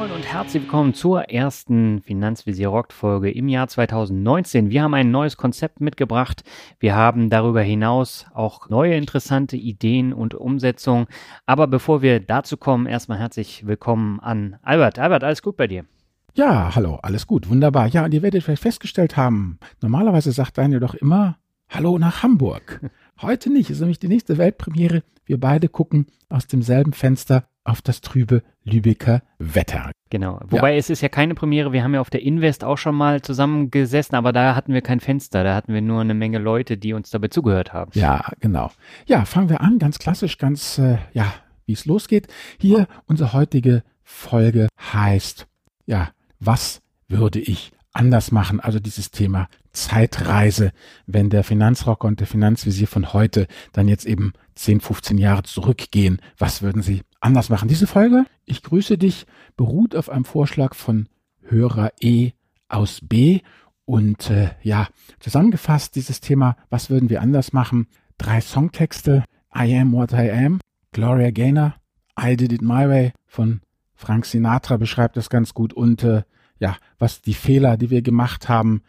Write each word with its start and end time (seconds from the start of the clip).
Moin 0.00 0.12
und 0.12 0.24
herzlich 0.24 0.62
willkommen 0.62 0.94
zur 0.94 1.28
ersten 1.28 2.00
Finanzvisier 2.00 2.68
Rockt 2.68 2.94
Folge 2.94 3.30
im 3.30 3.48
Jahr 3.48 3.68
2019. 3.68 4.70
Wir 4.70 4.82
haben 4.82 4.94
ein 4.94 5.10
neues 5.10 5.36
Konzept 5.36 5.82
mitgebracht. 5.82 6.42
Wir 6.78 6.94
haben 6.94 7.28
darüber 7.28 7.60
hinaus 7.60 8.24
auch 8.32 8.70
neue 8.70 8.94
interessante 8.94 9.58
Ideen 9.58 10.14
und 10.14 10.32
Umsetzungen. 10.32 11.06
Aber 11.44 11.66
bevor 11.66 12.00
wir 12.00 12.18
dazu 12.18 12.56
kommen, 12.56 12.86
erstmal 12.86 13.18
herzlich 13.18 13.66
willkommen 13.66 14.20
an 14.20 14.56
Albert. 14.62 14.98
Albert, 14.98 15.22
alles 15.22 15.42
gut 15.42 15.58
bei 15.58 15.66
dir? 15.66 15.84
Ja, 16.32 16.74
hallo, 16.74 16.98
alles 17.02 17.26
gut, 17.26 17.50
wunderbar. 17.50 17.86
Ja, 17.88 18.06
und 18.06 18.14
ihr 18.14 18.22
werdet 18.22 18.42
vielleicht 18.42 18.62
festgestellt 18.62 19.18
haben, 19.18 19.58
normalerweise 19.82 20.32
sagt 20.32 20.56
Daniel 20.56 20.80
doch 20.80 20.94
immer 20.94 21.36
Hallo 21.68 21.98
nach 21.98 22.22
Hamburg. 22.22 22.80
Heute 23.20 23.52
nicht, 23.52 23.68
ist 23.68 23.80
nämlich 23.80 23.98
die 23.98 24.08
nächste 24.08 24.38
Weltpremiere. 24.38 25.02
Wir 25.26 25.38
beide 25.38 25.68
gucken 25.68 26.06
aus 26.30 26.46
demselben 26.46 26.94
Fenster 26.94 27.44
auf 27.64 27.82
das 27.82 28.00
trübe 28.00 28.42
Lübecker 28.64 29.22
Wetter. 29.38 29.90
Genau. 30.10 30.40
Wobei 30.48 30.72
ja. 30.72 30.78
es 30.78 30.90
ist 30.90 31.02
ja 31.02 31.08
keine 31.08 31.34
Premiere. 31.34 31.72
Wir 31.72 31.84
haben 31.84 31.94
ja 31.94 32.00
auf 32.00 32.10
der 32.10 32.22
Invest 32.22 32.64
auch 32.64 32.78
schon 32.78 32.94
mal 32.94 33.22
zusammengesessen, 33.22 34.16
aber 34.16 34.32
da 34.32 34.54
hatten 34.54 34.74
wir 34.74 34.82
kein 34.82 35.00
Fenster. 35.00 35.44
Da 35.44 35.54
hatten 35.54 35.72
wir 35.72 35.80
nur 35.80 36.00
eine 36.00 36.14
Menge 36.14 36.38
Leute, 36.38 36.76
die 36.76 36.92
uns 36.92 37.10
dabei 37.10 37.28
zugehört 37.28 37.72
haben. 37.72 37.92
Ja, 37.94 38.24
genau. 38.40 38.70
Ja, 39.06 39.24
fangen 39.24 39.48
wir 39.48 39.60
an, 39.60 39.78
ganz 39.78 39.98
klassisch, 39.98 40.38
ganz, 40.38 40.78
äh, 40.78 40.98
ja, 41.12 41.32
wie 41.66 41.72
es 41.72 41.86
losgeht. 41.86 42.26
Hier 42.58 42.88
unsere 43.06 43.32
heutige 43.32 43.84
Folge 44.02 44.68
heißt, 44.92 45.46
ja, 45.86 46.10
was 46.40 46.80
würde 47.08 47.38
ich 47.38 47.72
anders 47.92 48.32
machen? 48.32 48.60
Also 48.60 48.80
dieses 48.80 49.10
Thema 49.10 49.48
Zeitreise, 49.72 50.72
wenn 51.06 51.30
der 51.30 51.44
Finanzrocker 51.44 52.08
und 52.08 52.20
der 52.20 52.26
Finanzvisier 52.26 52.88
von 52.88 53.12
heute 53.12 53.46
dann 53.72 53.88
jetzt 53.88 54.06
eben 54.06 54.32
10, 54.54 54.80
15 54.80 55.18
Jahre 55.18 55.44
zurückgehen, 55.44 56.20
was 56.38 56.62
würden 56.62 56.82
sie 56.82 57.02
anders 57.20 57.48
machen? 57.48 57.68
Diese 57.68 57.86
Folge, 57.86 58.24
ich 58.44 58.62
grüße 58.62 58.98
dich, 58.98 59.26
beruht 59.56 59.94
auf 59.94 60.08
einem 60.08 60.24
Vorschlag 60.24 60.74
von 60.74 61.08
Hörer 61.42 61.92
E 62.00 62.32
aus 62.68 63.00
B 63.02 63.40
und 63.84 64.30
äh, 64.30 64.50
ja, 64.62 64.88
zusammengefasst 65.18 65.96
dieses 65.96 66.20
Thema, 66.20 66.56
was 66.68 66.90
würden 66.90 67.10
wir 67.10 67.20
anders 67.22 67.52
machen? 67.52 67.88
Drei 68.18 68.40
Songtexte, 68.40 69.24
I 69.54 69.76
Am 69.76 69.92
What 69.92 70.12
I 70.12 70.30
Am, 70.30 70.60
Gloria 70.92 71.30
Gaynor, 71.30 71.74
I 72.20 72.36
Did 72.36 72.52
It 72.52 72.62
My 72.62 72.88
Way 72.88 73.12
von 73.26 73.60
Frank 73.94 74.26
Sinatra 74.26 74.76
beschreibt 74.76 75.16
das 75.16 75.28
ganz 75.28 75.54
gut 75.54 75.72
und 75.74 76.04
äh, 76.04 76.22
ja, 76.58 76.76
was 76.98 77.20
die 77.22 77.34
Fehler, 77.34 77.76
die 77.76 77.90
wir 77.90 78.02
gemacht 78.02 78.48
haben, 78.48 78.82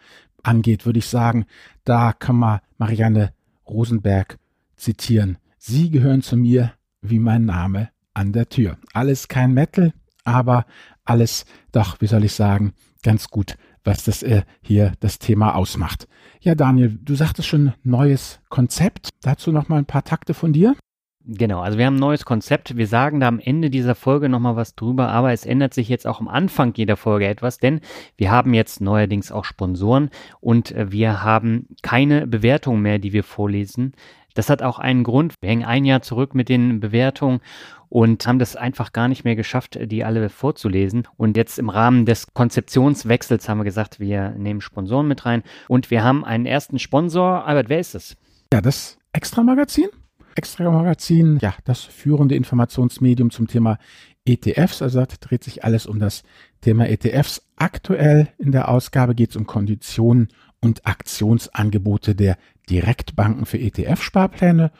angeht, 0.43 0.85
würde 0.85 0.99
ich 0.99 1.07
sagen, 1.07 1.45
da 1.83 2.13
kann 2.13 2.35
man 2.35 2.59
Marianne 2.77 3.33
Rosenberg 3.67 4.37
zitieren. 4.75 5.37
Sie 5.57 5.89
gehören 5.89 6.21
zu 6.21 6.37
mir 6.37 6.73
wie 7.01 7.19
mein 7.19 7.45
Name 7.45 7.89
an 8.13 8.33
der 8.33 8.49
Tür. 8.49 8.77
Alles 8.93 9.27
kein 9.27 9.53
Metal, 9.53 9.93
aber 10.23 10.65
alles 11.05 11.45
doch, 11.71 11.99
wie 12.01 12.07
soll 12.07 12.23
ich 12.23 12.33
sagen, 12.33 12.73
ganz 13.03 13.29
gut, 13.29 13.57
was 13.83 14.03
das 14.03 14.23
äh, 14.23 14.43
hier 14.61 14.93
das 14.99 15.19
Thema 15.19 15.55
ausmacht. 15.55 16.07
Ja, 16.39 16.55
Daniel, 16.55 16.97
du 17.01 17.15
sagtest 17.15 17.47
schon 17.47 17.73
neues 17.83 18.39
Konzept. 18.49 19.09
Dazu 19.21 19.51
noch 19.51 19.69
mal 19.69 19.77
ein 19.77 19.85
paar 19.85 20.03
Takte 20.03 20.33
von 20.33 20.53
dir. 20.53 20.75
Genau, 21.23 21.61
also 21.61 21.77
wir 21.77 21.85
haben 21.85 21.97
ein 21.97 21.99
neues 21.99 22.25
Konzept. 22.25 22.77
Wir 22.77 22.87
sagen 22.87 23.19
da 23.19 23.27
am 23.27 23.39
Ende 23.39 23.69
dieser 23.69 23.93
Folge 23.93 24.27
nochmal 24.27 24.55
was 24.55 24.75
drüber, 24.75 25.09
aber 25.09 25.31
es 25.31 25.45
ändert 25.45 25.73
sich 25.73 25.87
jetzt 25.87 26.07
auch 26.07 26.19
am 26.19 26.27
Anfang 26.27 26.73
jeder 26.75 26.97
Folge 26.97 27.27
etwas, 27.27 27.59
denn 27.59 27.81
wir 28.17 28.31
haben 28.31 28.55
jetzt 28.55 28.81
neuerdings 28.81 29.31
auch 29.31 29.45
Sponsoren 29.45 30.09
und 30.39 30.71
äh, 30.71 30.91
wir 30.91 31.21
haben 31.21 31.67
keine 31.83 32.25
Bewertungen 32.25 32.81
mehr, 32.81 32.97
die 32.97 33.13
wir 33.13 33.23
vorlesen. 33.23 33.93
Das 34.33 34.49
hat 34.49 34.61
auch 34.61 34.79
einen 34.79 35.03
Grund. 35.03 35.35
Wir 35.41 35.49
hängen 35.49 35.65
ein 35.65 35.85
Jahr 35.85 36.01
zurück 36.01 36.35
mit 36.35 36.49
den 36.49 36.79
Bewertungen 36.79 37.41
und 37.89 38.25
haben 38.25 38.39
das 38.39 38.55
einfach 38.55 38.93
gar 38.93 39.07
nicht 39.07 39.25
mehr 39.25 39.35
geschafft, 39.35 39.77
die 39.81 40.03
alle 40.05 40.29
vorzulesen. 40.29 41.07
Und 41.17 41.35
jetzt 41.35 41.59
im 41.59 41.69
Rahmen 41.69 42.05
des 42.05 42.27
Konzeptionswechsels 42.33 43.49
haben 43.49 43.57
wir 43.59 43.65
gesagt, 43.65 43.99
wir 43.99 44.29
nehmen 44.31 44.61
Sponsoren 44.61 45.07
mit 45.07 45.25
rein 45.25 45.43
und 45.67 45.91
wir 45.91 46.03
haben 46.03 46.23
einen 46.23 46.45
ersten 46.45 46.79
Sponsor. 46.79 47.45
Albert, 47.45 47.69
wer 47.69 47.79
ist 47.79 47.95
das? 47.95 48.15
Ja, 48.53 48.61
das 48.61 48.97
Extra-Magazin. 49.11 49.89
Extra-Magazin, 50.35 51.39
ja, 51.41 51.53
das 51.65 51.83
führende 51.83 52.35
Informationsmedium 52.35 53.31
zum 53.31 53.47
Thema 53.47 53.77
ETFs. 54.25 54.81
Also 54.81 54.99
da 54.99 55.07
dreht 55.19 55.43
sich 55.43 55.63
alles 55.63 55.85
um 55.85 55.99
das 55.99 56.23
Thema 56.61 56.87
ETFs. 56.87 57.41
Aktuell 57.55 58.29
in 58.37 58.51
der 58.51 58.69
Ausgabe 58.69 59.15
geht 59.15 59.31
es 59.31 59.35
um 59.35 59.47
Konditionen 59.47 60.29
und 60.59 60.85
Aktionsangebote 60.85 62.15
der 62.15 62.37
Direktbanken 62.69 63.45
für 63.45 63.57
ETF-Sparpläne. 63.57 64.71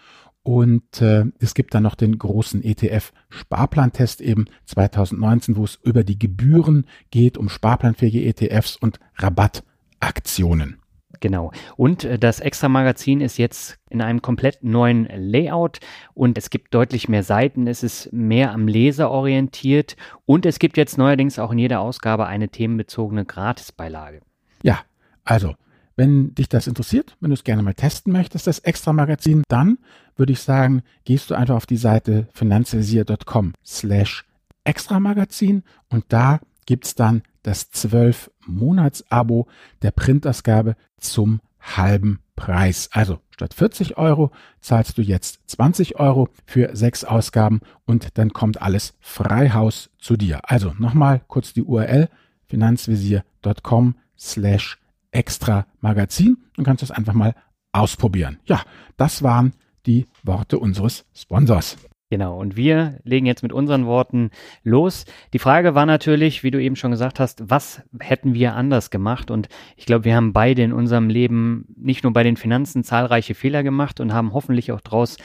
Und 0.44 1.02
äh, 1.02 1.26
es 1.40 1.54
gibt 1.54 1.76
dann 1.76 1.84
noch 1.84 1.96
den 1.96 2.18
großen 2.18 2.64
ETF-Sparplantest 2.64 4.22
eben 4.22 4.46
2019, 4.66 5.56
wo 5.56 5.64
es 5.64 5.80
über 5.84 6.04
die 6.04 6.18
Gebühren 6.18 6.88
geht, 7.12 7.38
um 7.38 7.48
sparplanfähige 7.48 8.24
ETFs 8.26 8.76
und 8.76 9.00
Rabattaktionen. 9.18 10.81
Genau. 11.22 11.52
Und 11.78 12.04
äh, 12.04 12.20
das 12.20 12.42
Extra-Magazin 12.42 13.22
ist 13.22 13.38
jetzt 13.38 13.78
in 13.90 14.02
einem 14.02 14.22
komplett 14.22 14.64
neuen 14.64 15.08
Layout 15.16 15.80
und 16.14 16.38
es 16.38 16.50
gibt 16.50 16.74
deutlich 16.74 17.08
mehr 17.08 17.24
Seiten. 17.24 17.68
Es 17.68 17.84
ist 17.84 18.12
mehr 18.12 18.52
am 18.52 18.68
Leser 18.68 19.10
orientiert 19.10 19.96
und 20.26 20.46
es 20.46 20.60
gibt 20.60 20.76
jetzt 20.76 20.98
neuerdings 20.98 21.40
auch 21.40 21.52
in 21.52 21.60
jeder 21.60 21.80
Ausgabe 21.80 22.26
eine 22.26 22.50
themenbezogene 22.50 23.24
Gratisbeilage. 23.24 24.22
Ja, 24.64 24.80
also, 25.24 25.56
wenn 25.96 26.34
dich 26.34 26.50
das 26.50 26.68
interessiert, 26.68 27.16
wenn 27.20 27.30
du 27.30 27.36
es 27.36 27.44
gerne 27.44 27.62
mal 27.62 27.76
testen 27.76 28.12
möchtest, 28.12 28.48
das 28.48 28.60
Extra-Magazin, 28.60 29.44
dann 29.48 29.78
würde 30.16 30.34
ich 30.34 30.42
sagen, 30.42 30.82
gehst 31.06 31.30
du 31.30 31.36
einfach 31.36 31.56
auf 31.56 31.68
die 31.68 31.78
Seite 31.78 32.28
finanzvisier.com 32.34 33.54
slash 33.64 34.26
Extra-Magazin 34.64 35.64
und 35.90 36.06
da 36.10 36.40
gibt 36.66 36.86
es 36.86 36.96
dann 36.96 37.22
das 37.44 37.72
12-Monats-Abo 37.74 39.48
der 39.82 39.92
Printausgabe 39.92 40.76
zum 40.98 41.42
halben 41.60 42.20
Preis. 42.36 42.90
Also 42.92 43.20
statt 43.30 43.54
40 43.54 43.98
Euro 43.98 44.32
zahlst 44.62 44.98
du 44.98 45.02
jetzt 45.02 45.40
20 45.48 46.00
Euro 46.00 46.30
für 46.46 46.76
sechs 46.76 47.04
Ausgaben 47.04 47.62
und 47.86 48.18
dann 48.18 48.34
kommt 48.34 48.62
alles 48.62 48.96
Freihaus 49.00 49.90
zu 50.00 50.18
dir. 50.18 50.42
Also 50.44 50.74
nochmal 50.80 51.22
kurz 51.28 51.54
die 51.54 51.64
URL 51.64 52.10
finanzvisier.com 52.48 53.96
slash 54.18 54.80
extra 55.12 55.66
Magazin 55.80 56.38
und 56.58 56.64
kannst 56.64 56.82
das 56.82 56.92
einfach 56.92 57.14
mal 57.14 57.36
ausprobieren. 57.72 58.40
Ja, 58.46 58.62
das 58.98 59.24
waren 59.24 59.54
die 59.86 60.08
Worte 60.24 60.60
unseres 60.60 61.06
Sponsors. 61.14 61.78
Genau, 62.12 62.38
und 62.38 62.58
wir 62.58 63.00
legen 63.06 63.26
jetzt 63.26 63.42
mit 63.42 63.54
unseren 63.54 63.86
Worten 63.86 64.32
los. 64.66 65.06
Die 65.32 65.40
Frage 65.40 65.76
war 65.76 65.86
natürlich, 65.86 66.44
wie 66.44 66.52
du 66.52 66.62
eben 66.62 66.76
schon 66.76 66.92
gesagt 66.92 67.22
hast, 67.22 67.50
was 67.50 67.84
hätten 68.02 68.34
wir 68.34 68.54
anders 68.54 68.90
gemacht? 68.90 69.32
Und 69.32 69.48
ich 69.78 69.86
glaube, 69.86 70.04
wir 70.04 70.18
haben 70.18 70.34
beide 70.34 70.62
in 70.62 70.74
unserem 70.74 71.08
Leben 71.08 71.68
nicht 71.78 72.04
nur 72.04 72.12
bei 72.12 72.24
den 72.24 72.36
Finanzen 72.36 72.84
zahlreiche 72.84 73.34
Fehler 73.34 73.64
gemacht 73.64 74.02
und 74.02 74.12
haben 74.12 74.34
hoffentlich 74.34 74.74
auch 74.74 74.82
daraus 74.82 75.16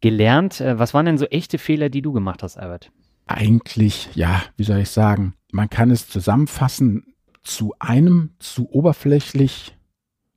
gelernt. 0.00 0.62
Äh, 0.62 0.78
was 0.78 0.94
waren 0.94 1.04
denn 1.04 1.18
so 1.18 1.26
echte 1.26 1.58
Fehler, 1.58 1.90
die 1.90 2.00
du 2.00 2.10
gemacht 2.10 2.42
hast, 2.42 2.56
Albert? 2.56 2.90
Eigentlich, 3.26 4.08
ja, 4.14 4.42
wie 4.56 4.64
soll 4.64 4.78
ich 4.78 4.88
sagen, 4.88 5.34
man 5.52 5.68
kann 5.68 5.90
es 5.90 6.08
zusammenfassen 6.08 7.04
zu 7.42 7.74
einem, 7.78 8.30
zu 8.38 8.66
oberflächlich, 8.70 9.76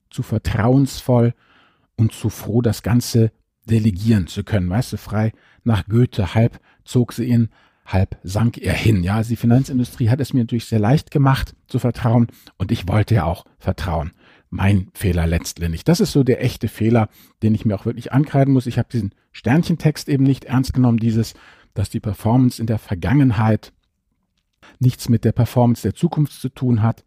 zu 0.10 0.22
vertrauensvoll 0.22 1.33
und 1.95 2.12
zu 2.12 2.30
froh, 2.30 2.62
das 2.62 2.83
Ganze 2.83 3.31
delegieren 3.69 4.28
zu 4.28 4.44
können, 4.44 4.69
weißt 4.69 4.92
du, 4.92 4.98
frei 4.98 5.31
nach 5.63 5.86
Goethe, 5.88 6.33
halb 6.33 6.60
zog 6.83 7.13
sie 7.13 7.25
ihn, 7.25 7.50
halb 7.86 8.18
sank 8.24 8.57
er 8.57 8.74
hin. 8.74 9.04
Ja, 9.04 9.21
die 9.24 9.36
Finanzindustrie 9.36 10.10
hat 10.10 10.19
es 10.19 10.33
mir 10.33 10.42
natürlich 10.42 10.65
sehr 10.65 10.80
leicht 10.80 11.12
gemacht 11.12 11.56
zu 11.68 11.80
vertrauen 11.80 12.27
und 12.57 12.71
ich 12.71 12.88
wollte 12.88 13.15
ja 13.15 13.25
auch 13.25 13.45
vertrauen. 13.60 14.12
Mein 14.50 14.89
Fehler 14.94 15.25
letztendlich. 15.25 15.83
Das 15.83 16.00
ist 16.00 16.12
so 16.12 16.24
der 16.24 16.44
echte 16.44 16.68
Fehler, 16.68 17.10
den 17.42 17.56
ich 17.56 17.65
mir 17.65 17.75
auch 17.75 17.86
wirklich 17.86 18.12
ankreiden 18.12 18.54
muss. 18.54 18.68
Ich 18.68 18.77
habe 18.77 18.89
diesen 18.92 19.15
Sternchentext 19.31 20.07
eben 20.10 20.24
nicht 20.24 20.45
ernst 20.45 20.74
genommen, 20.74 21.00
dieses, 21.00 21.33
dass 21.74 21.89
die 21.89 22.00
Performance 22.00 22.62
in 22.62 22.68
der 22.68 22.77
Vergangenheit 22.77 23.74
nichts 24.80 25.09
mit 25.09 25.25
der 25.25 25.31
Performance 25.31 25.81
der 25.81 25.95
Zukunft 25.95 26.39
zu 26.39 26.50
tun 26.50 26.83
hat. 26.83 27.04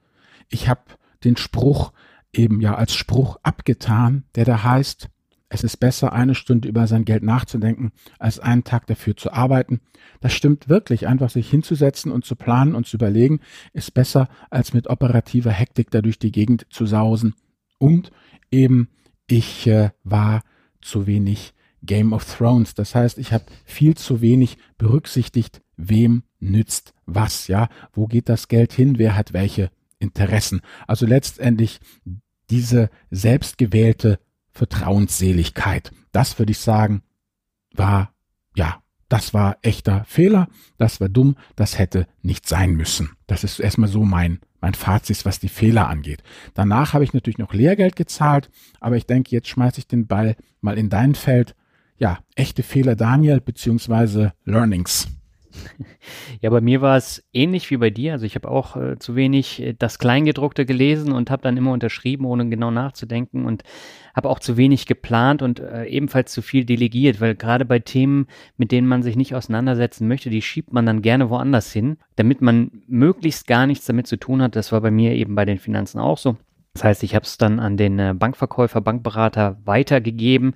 Ich 0.48 0.68
habe 0.68 0.82
den 1.22 1.36
Spruch 1.36 1.92
eben 2.32 2.60
ja 2.60 2.74
als 2.74 2.94
Spruch 2.94 3.38
abgetan, 3.42 4.24
der 4.34 4.44
da 4.44 4.64
heißt, 4.64 5.08
es 5.48 5.62
ist 5.62 5.76
besser, 5.76 6.12
eine 6.12 6.34
Stunde 6.34 6.68
über 6.68 6.86
sein 6.86 7.04
Geld 7.04 7.22
nachzudenken, 7.22 7.92
als 8.18 8.40
einen 8.40 8.64
Tag 8.64 8.86
dafür 8.86 9.16
zu 9.16 9.32
arbeiten. 9.32 9.80
Das 10.20 10.32
stimmt 10.32 10.68
wirklich. 10.68 11.06
Einfach 11.06 11.30
sich 11.30 11.48
hinzusetzen 11.48 12.10
und 12.10 12.24
zu 12.24 12.34
planen 12.34 12.74
und 12.74 12.86
zu 12.86 12.96
überlegen, 12.96 13.40
ist 13.72 13.94
besser, 13.94 14.28
als 14.50 14.72
mit 14.72 14.88
operativer 14.88 15.52
Hektik 15.52 15.90
da 15.90 16.02
durch 16.02 16.18
die 16.18 16.32
Gegend 16.32 16.66
zu 16.70 16.86
sausen. 16.86 17.34
Und 17.78 18.10
eben, 18.50 18.88
ich 19.28 19.66
äh, 19.66 19.90
war 20.02 20.42
zu 20.80 21.06
wenig 21.06 21.54
Game 21.82 22.12
of 22.12 22.24
Thrones. 22.24 22.74
Das 22.74 22.94
heißt, 22.94 23.18
ich 23.18 23.32
habe 23.32 23.44
viel 23.64 23.96
zu 23.96 24.20
wenig 24.20 24.58
berücksichtigt, 24.78 25.62
wem 25.76 26.24
nützt 26.40 26.94
was, 27.06 27.46
ja? 27.46 27.68
Wo 27.92 28.06
geht 28.06 28.28
das 28.28 28.48
Geld 28.48 28.72
hin? 28.72 28.98
Wer 28.98 29.14
hat 29.14 29.32
welche 29.32 29.70
Interessen? 29.98 30.60
Also 30.86 31.06
letztendlich 31.06 31.78
diese 32.50 32.90
selbstgewählte 33.10 34.18
Vertrauensseligkeit. 34.56 35.92
Das 36.12 36.38
würde 36.38 36.52
ich 36.52 36.58
sagen, 36.58 37.02
war 37.74 38.12
ja 38.54 38.82
das 39.08 39.32
war 39.34 39.58
echter 39.62 40.04
Fehler, 40.04 40.48
das 40.78 41.00
war 41.00 41.08
dumm, 41.08 41.36
das 41.54 41.78
hätte 41.78 42.06
nicht 42.22 42.48
sein 42.48 42.74
müssen. 42.74 43.10
Das 43.26 43.44
ist 43.44 43.60
erstmal 43.60 43.88
so 43.88 44.04
mein, 44.04 44.40
mein 44.60 44.74
Fazit, 44.74 45.24
was 45.24 45.38
die 45.38 45.48
Fehler 45.48 45.88
angeht. 45.88 46.22
Danach 46.54 46.92
habe 46.92 47.04
ich 47.04 47.12
natürlich 47.12 47.38
noch 47.38 47.54
Lehrgeld 47.54 47.94
gezahlt, 47.94 48.50
aber 48.80 48.96
ich 48.96 49.06
denke, 49.06 49.30
jetzt 49.30 49.48
schmeiße 49.48 49.78
ich 49.78 49.86
den 49.86 50.06
Ball 50.06 50.36
mal 50.60 50.76
in 50.76 50.88
dein 50.88 51.14
Feld. 51.14 51.54
Ja, 51.98 52.18
echte 52.34 52.62
Fehler, 52.62 52.96
Daniel, 52.96 53.40
beziehungsweise 53.40 54.32
Learnings. 54.44 55.08
Ja, 56.40 56.50
bei 56.50 56.60
mir 56.60 56.80
war 56.82 56.96
es 56.96 57.24
ähnlich 57.32 57.70
wie 57.70 57.76
bei 57.76 57.90
dir. 57.90 58.12
Also 58.12 58.26
ich 58.26 58.34
habe 58.34 58.48
auch 58.48 58.76
äh, 58.76 58.98
zu 58.98 59.16
wenig 59.16 59.62
äh, 59.62 59.74
das 59.78 59.98
Kleingedruckte 59.98 60.66
gelesen 60.66 61.12
und 61.12 61.30
habe 61.30 61.42
dann 61.42 61.56
immer 61.56 61.72
unterschrieben, 61.72 62.24
ohne 62.26 62.48
genau 62.48 62.70
nachzudenken 62.70 63.46
und 63.46 63.62
habe 64.14 64.28
auch 64.28 64.38
zu 64.38 64.56
wenig 64.56 64.86
geplant 64.86 65.42
und 65.42 65.60
äh, 65.60 65.84
ebenfalls 65.84 66.32
zu 66.32 66.42
viel 66.42 66.64
delegiert, 66.64 67.20
weil 67.20 67.34
gerade 67.34 67.64
bei 67.64 67.78
Themen, 67.78 68.26
mit 68.56 68.72
denen 68.72 68.86
man 68.86 69.02
sich 69.02 69.16
nicht 69.16 69.34
auseinandersetzen 69.34 70.08
möchte, 70.08 70.30
die 70.30 70.42
schiebt 70.42 70.72
man 70.72 70.86
dann 70.86 71.02
gerne 71.02 71.30
woanders 71.30 71.72
hin, 71.72 71.98
damit 72.16 72.40
man 72.40 72.82
möglichst 72.86 73.46
gar 73.46 73.66
nichts 73.66 73.86
damit 73.86 74.06
zu 74.06 74.16
tun 74.16 74.42
hat. 74.42 74.56
Das 74.56 74.72
war 74.72 74.80
bei 74.80 74.90
mir 74.90 75.12
eben 75.12 75.34
bei 75.34 75.44
den 75.44 75.58
Finanzen 75.58 75.98
auch 75.98 76.18
so. 76.18 76.36
Das 76.76 76.84
heißt, 76.84 77.02
ich 77.04 77.14
habe 77.14 77.24
es 77.24 77.38
dann 77.38 77.58
an 77.58 77.78
den 77.78 77.98
äh, 77.98 78.14
Bankverkäufer, 78.14 78.82
Bankberater 78.82 79.58
weitergegeben 79.64 80.54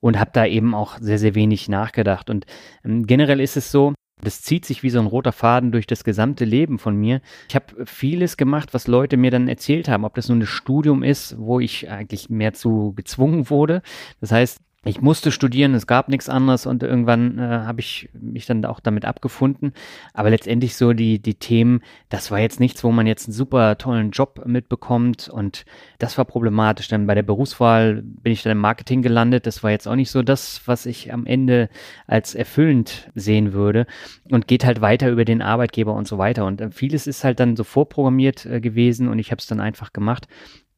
und 0.00 0.18
habe 0.18 0.30
da 0.34 0.44
eben 0.44 0.74
auch 0.74 0.98
sehr, 1.00 1.18
sehr 1.18 1.34
wenig 1.34 1.68
nachgedacht. 1.70 2.28
Und 2.28 2.44
ähm, 2.84 3.06
generell 3.06 3.40
ist 3.40 3.56
es 3.56 3.72
so, 3.72 3.94
das 4.22 4.42
zieht 4.42 4.64
sich 4.64 4.82
wie 4.82 4.90
so 4.90 5.00
ein 5.00 5.06
roter 5.06 5.32
Faden 5.32 5.72
durch 5.72 5.86
das 5.86 6.04
gesamte 6.04 6.44
Leben 6.44 6.78
von 6.78 6.96
mir. 6.96 7.20
Ich 7.48 7.54
habe 7.54 7.86
vieles 7.86 8.36
gemacht, 8.36 8.72
was 8.72 8.86
Leute 8.86 9.16
mir 9.16 9.30
dann 9.30 9.48
erzählt 9.48 9.88
haben, 9.88 10.04
ob 10.04 10.14
das 10.14 10.28
nun 10.28 10.40
ein 10.40 10.46
Studium 10.46 11.02
ist, 11.02 11.36
wo 11.38 11.60
ich 11.60 11.90
eigentlich 11.90 12.30
mehr 12.30 12.54
zu 12.54 12.92
gezwungen 12.94 13.50
wurde. 13.50 13.82
Das 14.20 14.32
heißt, 14.32 14.60
ich 14.84 15.00
musste 15.00 15.30
studieren, 15.30 15.74
es 15.74 15.86
gab 15.86 16.08
nichts 16.08 16.28
anderes 16.28 16.66
und 16.66 16.82
irgendwann 16.82 17.38
äh, 17.38 17.42
habe 17.42 17.80
ich 17.80 18.10
mich 18.12 18.46
dann 18.46 18.64
auch 18.64 18.80
damit 18.80 19.04
abgefunden. 19.04 19.72
Aber 20.12 20.30
letztendlich 20.30 20.74
so 20.74 20.92
die, 20.92 21.20
die 21.20 21.36
Themen, 21.36 21.82
das 22.08 22.32
war 22.32 22.40
jetzt 22.40 22.58
nichts, 22.58 22.82
wo 22.82 22.90
man 22.90 23.06
jetzt 23.06 23.28
einen 23.28 23.32
super 23.32 23.78
tollen 23.78 24.10
Job 24.10 24.42
mitbekommt 24.44 25.28
und 25.28 25.64
das 26.00 26.18
war 26.18 26.24
problematisch. 26.24 26.88
Dann 26.88 27.06
bei 27.06 27.14
der 27.14 27.22
Berufswahl 27.22 28.02
bin 28.02 28.32
ich 28.32 28.42
dann 28.42 28.52
im 28.52 28.58
Marketing 28.58 29.02
gelandet. 29.02 29.46
Das 29.46 29.62
war 29.62 29.70
jetzt 29.70 29.86
auch 29.86 29.94
nicht 29.94 30.10
so 30.10 30.22
das, 30.22 30.62
was 30.66 30.84
ich 30.86 31.12
am 31.12 31.26
Ende 31.26 31.68
als 32.08 32.34
erfüllend 32.34 33.08
sehen 33.14 33.52
würde 33.52 33.86
und 34.30 34.48
geht 34.48 34.64
halt 34.64 34.80
weiter 34.80 35.10
über 35.10 35.24
den 35.24 35.42
Arbeitgeber 35.42 35.94
und 35.94 36.08
so 36.08 36.18
weiter. 36.18 36.44
Und 36.44 36.60
äh, 36.60 36.70
vieles 36.72 37.06
ist 37.06 37.22
halt 37.22 37.38
dann 37.38 37.54
so 37.54 37.62
vorprogrammiert 37.62 38.46
äh, 38.46 38.60
gewesen 38.60 39.06
und 39.06 39.20
ich 39.20 39.30
habe 39.30 39.38
es 39.38 39.46
dann 39.46 39.60
einfach 39.60 39.92
gemacht 39.92 40.26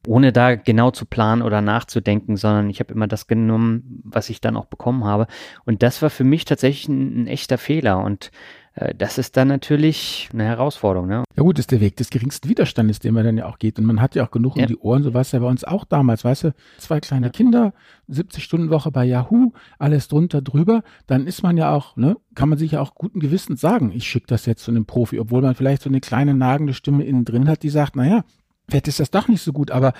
ohne 0.06 0.32
da 0.32 0.54
genau 0.54 0.90
zu 0.90 1.06
planen 1.06 1.42
oder 1.42 1.60
nachzudenken, 1.60 2.36
sondern 2.36 2.70
ich 2.70 2.80
habe 2.80 2.92
immer 2.92 3.06
das 3.06 3.26
genommen, 3.26 4.02
was 4.04 4.30
ich 4.30 4.40
dann 4.40 4.56
auch 4.56 4.66
bekommen 4.66 5.04
habe. 5.04 5.26
Und 5.64 5.82
das 5.82 6.02
war 6.02 6.10
für 6.10 6.24
mich 6.24 6.44
tatsächlich 6.44 6.88
ein, 6.88 7.22
ein 7.22 7.26
echter 7.26 7.58
Fehler. 7.58 7.98
Und 7.98 8.30
äh, 8.74 8.94
das 8.94 9.18
ist 9.18 9.36
dann 9.36 9.48
natürlich 9.48 10.28
eine 10.32 10.44
Herausforderung. 10.44 11.08
Ne? 11.08 11.24
Ja 11.36 11.42
gut, 11.42 11.58
ist 11.58 11.70
der 11.70 11.80
Weg 11.80 11.96
des 11.96 12.10
geringsten 12.10 12.48
Widerstandes, 12.48 12.98
den 12.98 13.14
man 13.14 13.24
dann 13.24 13.36
ja 13.36 13.46
auch 13.46 13.58
geht. 13.58 13.78
Und 13.78 13.86
man 13.86 14.00
hat 14.00 14.14
ja 14.14 14.26
auch 14.26 14.30
genug 14.30 14.56
ja. 14.56 14.64
um 14.64 14.66
die 14.68 14.76
Ohren, 14.76 15.02
so 15.02 15.14
war 15.14 15.20
es 15.20 15.32
ja 15.32 15.38
bei 15.38 15.46
uns 15.46 15.64
auch 15.64 15.84
damals, 15.84 16.24
weißt 16.24 16.44
du, 16.44 16.54
zwei 16.78 17.00
kleine 17.00 17.26
ja. 17.26 17.32
Kinder, 17.32 17.72
70 18.08 18.42
Stunden 18.42 18.70
Woche 18.70 18.90
bei 18.90 19.04
Yahoo, 19.04 19.52
alles 19.78 20.08
drunter 20.08 20.42
drüber, 20.42 20.82
dann 21.06 21.26
ist 21.26 21.42
man 21.42 21.56
ja 21.56 21.72
auch, 21.72 21.96
ne, 21.96 22.16
kann 22.34 22.48
man 22.48 22.58
sich 22.58 22.72
ja 22.72 22.80
auch 22.80 22.94
guten 22.94 23.20
Gewissens 23.20 23.60
sagen, 23.60 23.92
ich 23.94 24.06
schicke 24.08 24.26
das 24.26 24.46
jetzt 24.46 24.64
zu 24.64 24.70
einem 24.70 24.86
Profi, 24.86 25.20
obwohl 25.20 25.42
man 25.42 25.54
vielleicht 25.54 25.82
so 25.82 25.88
eine 25.88 26.00
kleine 26.00 26.34
nagende 26.34 26.74
Stimme 26.74 27.04
innen 27.04 27.24
drin 27.24 27.48
hat, 27.48 27.62
die 27.62 27.70
sagt, 27.70 27.96
naja, 27.96 28.24
vielleicht 28.68 28.88
ist 28.88 29.00
das 29.00 29.10
doch 29.10 29.28
nicht 29.28 29.42
so 29.42 29.52
gut, 29.52 29.70
aber 29.70 29.92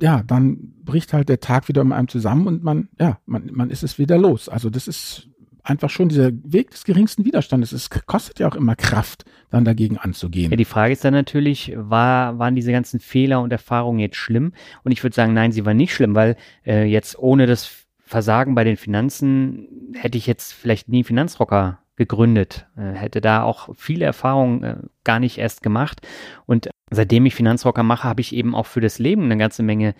ja, 0.00 0.22
dann 0.22 0.58
bricht 0.84 1.12
halt 1.12 1.28
der 1.28 1.40
Tag 1.40 1.68
wieder 1.68 1.82
mit 1.84 1.94
einem 1.94 2.08
zusammen 2.08 2.46
und 2.46 2.62
man, 2.62 2.88
ja, 2.98 3.18
man, 3.26 3.50
man 3.52 3.70
ist 3.70 3.82
es 3.82 3.98
wieder 3.98 4.18
los. 4.18 4.48
Also 4.48 4.70
das 4.70 4.86
ist 4.86 5.28
einfach 5.62 5.90
schon 5.90 6.08
dieser 6.08 6.30
Weg 6.32 6.70
des 6.70 6.84
geringsten 6.84 7.24
Widerstandes. 7.24 7.72
Es 7.72 7.90
kostet 7.90 8.38
ja 8.38 8.48
auch 8.48 8.54
immer 8.54 8.76
Kraft, 8.76 9.24
dann 9.50 9.64
dagegen 9.64 9.98
anzugehen. 9.98 10.50
Ja, 10.50 10.56
die 10.56 10.64
Frage 10.64 10.92
ist 10.92 11.04
dann 11.04 11.12
natürlich, 11.12 11.72
war, 11.76 12.38
waren 12.38 12.54
diese 12.54 12.72
ganzen 12.72 13.00
Fehler 13.00 13.40
und 13.40 13.52
Erfahrungen 13.52 13.98
jetzt 13.98 14.16
schlimm? 14.16 14.52
Und 14.84 14.92
ich 14.92 15.02
würde 15.02 15.14
sagen, 15.14 15.34
nein, 15.34 15.52
sie 15.52 15.64
waren 15.66 15.76
nicht 15.76 15.94
schlimm, 15.94 16.14
weil 16.14 16.36
äh, 16.64 16.84
jetzt 16.84 17.18
ohne 17.18 17.46
das 17.46 17.86
Versagen 17.98 18.54
bei 18.54 18.64
den 18.64 18.76
Finanzen 18.76 19.92
hätte 19.94 20.18
ich 20.18 20.26
jetzt 20.26 20.52
vielleicht 20.52 20.88
nie 20.88 21.04
Finanzrocker 21.04 21.78
gegründet, 22.00 22.66
äh, 22.78 22.94
hätte 22.94 23.20
da 23.20 23.42
auch 23.42 23.68
viele 23.76 24.06
Erfahrungen 24.06 24.62
äh, 24.62 24.76
gar 25.04 25.20
nicht 25.20 25.36
erst 25.36 25.62
gemacht. 25.62 26.00
Und 26.46 26.70
seitdem 26.90 27.26
ich 27.26 27.34
Finanzrocker 27.34 27.82
mache, 27.82 28.08
habe 28.08 28.22
ich 28.22 28.34
eben 28.34 28.54
auch 28.54 28.64
für 28.64 28.80
das 28.80 28.98
Leben 28.98 29.24
eine 29.24 29.36
ganze 29.36 29.62
Menge 29.62 29.94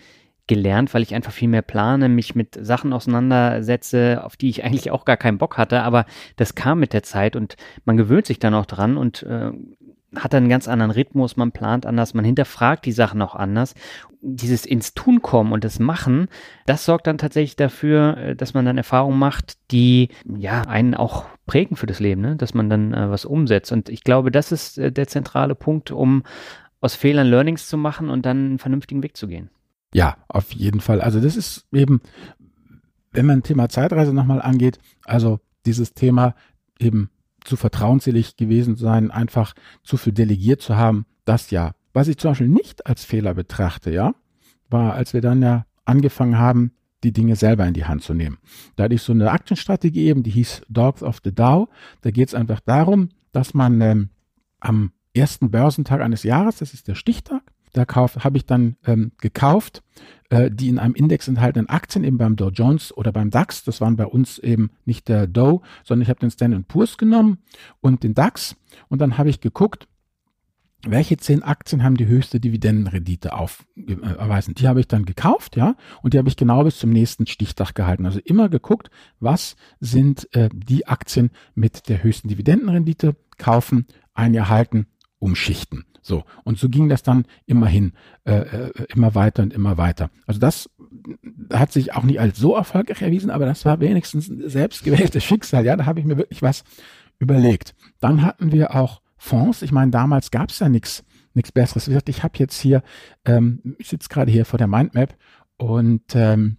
gelernt, 0.47 0.95
weil 0.95 1.03
ich 1.03 1.13
einfach 1.13 1.31
viel 1.31 1.47
mehr 1.47 1.61
plane, 1.61 2.09
mich 2.09 2.33
mit 2.33 2.57
Sachen 2.59 2.91
auseinandersetze, 2.91 4.23
auf 4.23 4.35
die 4.35 4.49
ich 4.49 4.63
eigentlich 4.63 4.89
auch 4.89 5.05
gar 5.05 5.15
keinen 5.15 5.37
Bock 5.37 5.59
hatte, 5.59 5.83
aber 5.83 6.05
das 6.37 6.55
kam 6.55 6.79
mit 6.79 6.93
der 6.93 7.03
Zeit 7.03 7.35
und 7.35 7.55
man 7.85 7.97
gewöhnt 7.97 8.25
sich 8.25 8.39
dann 8.39 8.55
auch 8.55 8.65
dran. 8.65 8.97
Und 8.97 9.21
äh, 9.21 9.51
hat 10.15 10.35
einen 10.35 10.49
ganz 10.49 10.67
anderen 10.67 10.91
Rhythmus, 10.91 11.37
man 11.37 11.51
plant 11.51 11.85
anders, 11.85 12.13
man 12.13 12.25
hinterfragt 12.25 12.85
die 12.85 12.91
Sachen 12.91 13.21
auch 13.21 13.35
anders. 13.35 13.75
Dieses 14.21 14.65
ins 14.65 14.93
Tun 14.93 15.21
kommen 15.21 15.53
und 15.53 15.63
das 15.63 15.79
Machen, 15.79 16.27
das 16.65 16.85
sorgt 16.85 17.07
dann 17.07 17.17
tatsächlich 17.17 17.55
dafür, 17.55 18.17
äh, 18.17 18.35
dass 18.35 18.53
man 18.53 18.65
dann 18.65 18.77
Erfahrungen 18.77 19.17
macht, 19.17 19.57
die 19.71 20.09
ja 20.25 20.61
einen 20.63 20.95
auch 20.95 21.25
prägen 21.45 21.75
für 21.75 21.87
das 21.87 21.99
Leben, 21.99 22.21
ne? 22.21 22.35
dass 22.35 22.53
man 22.53 22.69
dann 22.69 22.93
äh, 22.93 23.09
was 23.09 23.25
umsetzt. 23.25 23.71
Und 23.71 23.89
ich 23.89 24.03
glaube, 24.03 24.31
das 24.31 24.51
ist 24.51 24.77
äh, 24.77 24.91
der 24.91 25.07
zentrale 25.07 25.55
Punkt, 25.55 25.91
um 25.91 26.23
aus 26.81 26.95
Fehlern 26.95 27.27
Learnings 27.27 27.67
zu 27.67 27.77
machen 27.77 28.09
und 28.09 28.25
dann 28.25 28.37
einen 28.37 28.59
vernünftigen 28.59 29.03
Weg 29.03 29.15
zu 29.15 29.27
gehen. 29.27 29.49
Ja, 29.93 30.17
auf 30.27 30.51
jeden 30.53 30.79
Fall. 30.81 31.01
Also 31.01 31.19
das 31.19 31.35
ist 31.35 31.67
eben, 31.71 32.01
wenn 33.11 33.25
man 33.25 33.43
Thema 33.43 33.69
Zeitreise 33.69 34.13
nochmal 34.13 34.41
angeht, 34.41 34.79
also 35.05 35.39
dieses 35.65 35.93
Thema 35.93 36.35
eben 36.79 37.09
zu 37.43 37.55
vertrauensselig 37.55 38.35
gewesen 38.37 38.75
sein, 38.75 39.11
einfach 39.11 39.53
zu 39.83 39.97
viel 39.97 40.13
delegiert 40.13 40.61
zu 40.61 40.75
haben, 40.75 41.05
das 41.25 41.51
ja. 41.51 41.73
Was 41.93 42.07
ich 42.07 42.17
zum 42.17 42.31
Beispiel 42.31 42.47
nicht 42.47 42.87
als 42.87 43.03
Fehler 43.03 43.33
betrachte, 43.33 43.91
ja, 43.91 44.13
war, 44.69 44.93
als 44.93 45.13
wir 45.13 45.21
dann 45.21 45.41
ja 45.41 45.65
angefangen 45.85 46.37
haben, 46.37 46.71
die 47.03 47.11
Dinge 47.11 47.35
selber 47.35 47.65
in 47.65 47.73
die 47.73 47.85
Hand 47.85 48.03
zu 48.03 48.13
nehmen. 48.13 48.37
Da 48.75 48.83
hatte 48.83 48.95
ich 48.95 49.01
so 49.01 49.11
eine 49.11 49.31
Aktienstrategie 49.31 50.05
eben, 50.07 50.23
die 50.23 50.31
hieß 50.31 50.63
Dogs 50.69 51.03
of 51.03 51.19
the 51.23 51.33
Dow. 51.33 51.67
Da 52.01 52.11
geht 52.11 52.29
es 52.29 52.35
einfach 52.35 52.59
darum, 52.59 53.09
dass 53.31 53.53
man 53.53 53.81
ähm, 53.81 54.09
am 54.59 54.91
ersten 55.13 55.51
Börsentag 55.51 56.01
eines 56.01 56.23
Jahres, 56.23 56.57
das 56.57 56.73
ist 56.73 56.87
der 56.87 56.95
Stichtag, 56.95 57.41
da 57.73 57.85
habe 57.87 58.37
ich 58.37 58.45
dann 58.45 58.75
ähm, 58.85 59.13
gekauft, 59.19 59.81
die 60.31 60.69
in 60.69 60.79
einem 60.79 60.95
Index 60.95 61.27
enthaltenen 61.27 61.67
Aktien, 61.67 62.03
eben 62.03 62.17
beim 62.17 62.35
Dow 62.35 62.49
Jones 62.49 62.95
oder 62.95 63.11
beim 63.11 63.29
DAX. 63.29 63.63
Das 63.63 63.81
waren 63.81 63.97
bei 63.97 64.05
uns 64.05 64.39
eben 64.39 64.71
nicht 64.85 65.09
der 65.09 65.27
Dow, 65.27 65.61
sondern 65.83 66.03
ich 66.03 66.09
habe 66.09 66.19
den 66.19 66.31
Standard 66.31 66.67
Poor's 66.67 66.97
genommen 66.97 67.39
und 67.81 68.03
den 68.03 68.13
DAX. 68.13 68.55
Und 68.87 68.99
dann 68.99 69.17
habe 69.17 69.29
ich 69.29 69.41
geguckt, 69.41 69.87
welche 70.87 71.17
zehn 71.17 71.43
Aktien 71.43 71.83
haben 71.83 71.95
die 71.95 72.07
höchste 72.07 72.39
Dividendenrendite 72.39 73.33
aufweisen. 73.33 74.51
Äh, 74.51 74.55
die 74.55 74.67
habe 74.67 74.79
ich 74.79 74.87
dann 74.87 75.05
gekauft, 75.05 75.55
ja, 75.55 75.75
und 76.01 76.13
die 76.13 76.17
habe 76.17 76.27
ich 76.27 76.37
genau 76.37 76.63
bis 76.63 76.79
zum 76.79 76.91
nächsten 76.91 77.27
Stichtag 77.27 77.75
gehalten. 77.75 78.05
Also 78.05 78.19
immer 78.23 78.49
geguckt, 78.49 78.89
was 79.19 79.55
sind 79.79 80.33
äh, 80.33 80.49
die 80.53 80.87
Aktien 80.87 81.29
mit 81.53 81.87
der 81.89 82.03
höchsten 82.03 82.29
Dividendenrendite, 82.29 83.15
kaufen, 83.37 83.85
ein 84.13 84.33
Jahr 84.33 84.49
halten, 84.49 84.87
umschichten. 85.21 85.85
So, 86.01 86.23
und 86.43 86.57
so 86.57 86.67
ging 86.67 86.89
das 86.89 87.03
dann 87.03 87.25
immerhin, 87.45 87.93
äh, 88.25 88.39
äh, 88.39 88.85
immer 88.93 89.13
weiter 89.13 89.43
und 89.43 89.53
immer 89.53 89.77
weiter. 89.77 90.09
Also 90.25 90.39
das 90.39 90.69
hat 91.53 91.71
sich 91.71 91.93
auch 91.93 92.03
nicht 92.03 92.19
als 92.19 92.39
so 92.39 92.55
erfolgreich 92.55 93.01
erwiesen, 93.01 93.29
aber 93.29 93.45
das 93.45 93.65
war 93.65 93.79
wenigstens 93.79 94.25
selbstgewähltes 94.25 95.23
Schicksal. 95.23 95.63
Ja, 95.63 95.75
da 95.75 95.85
habe 95.85 95.99
ich 95.99 96.05
mir 96.05 96.17
wirklich 96.17 96.41
was 96.41 96.63
überlegt. 97.19 97.75
Dann 97.99 98.23
hatten 98.23 98.51
wir 98.51 98.75
auch 98.75 99.01
Fonds. 99.15 99.61
Ich 99.61 99.71
meine, 99.71 99.91
damals 99.91 100.31
gab 100.31 100.49
es 100.49 100.59
ja 100.59 100.69
nichts 100.69 101.03
nichts 101.33 101.51
Besseres. 101.51 101.87
Wie 101.87 101.91
gesagt, 101.91 102.09
ich 102.09 102.23
habe 102.23 102.37
jetzt 102.39 102.59
hier, 102.59 102.83
ähm, 103.23 103.75
ich 103.77 103.87
sitze 103.87 104.09
gerade 104.09 104.31
hier 104.31 104.43
vor 104.43 104.57
der 104.57 104.67
Mindmap 104.67 105.15
und 105.57 106.03
ähm, 106.13 106.57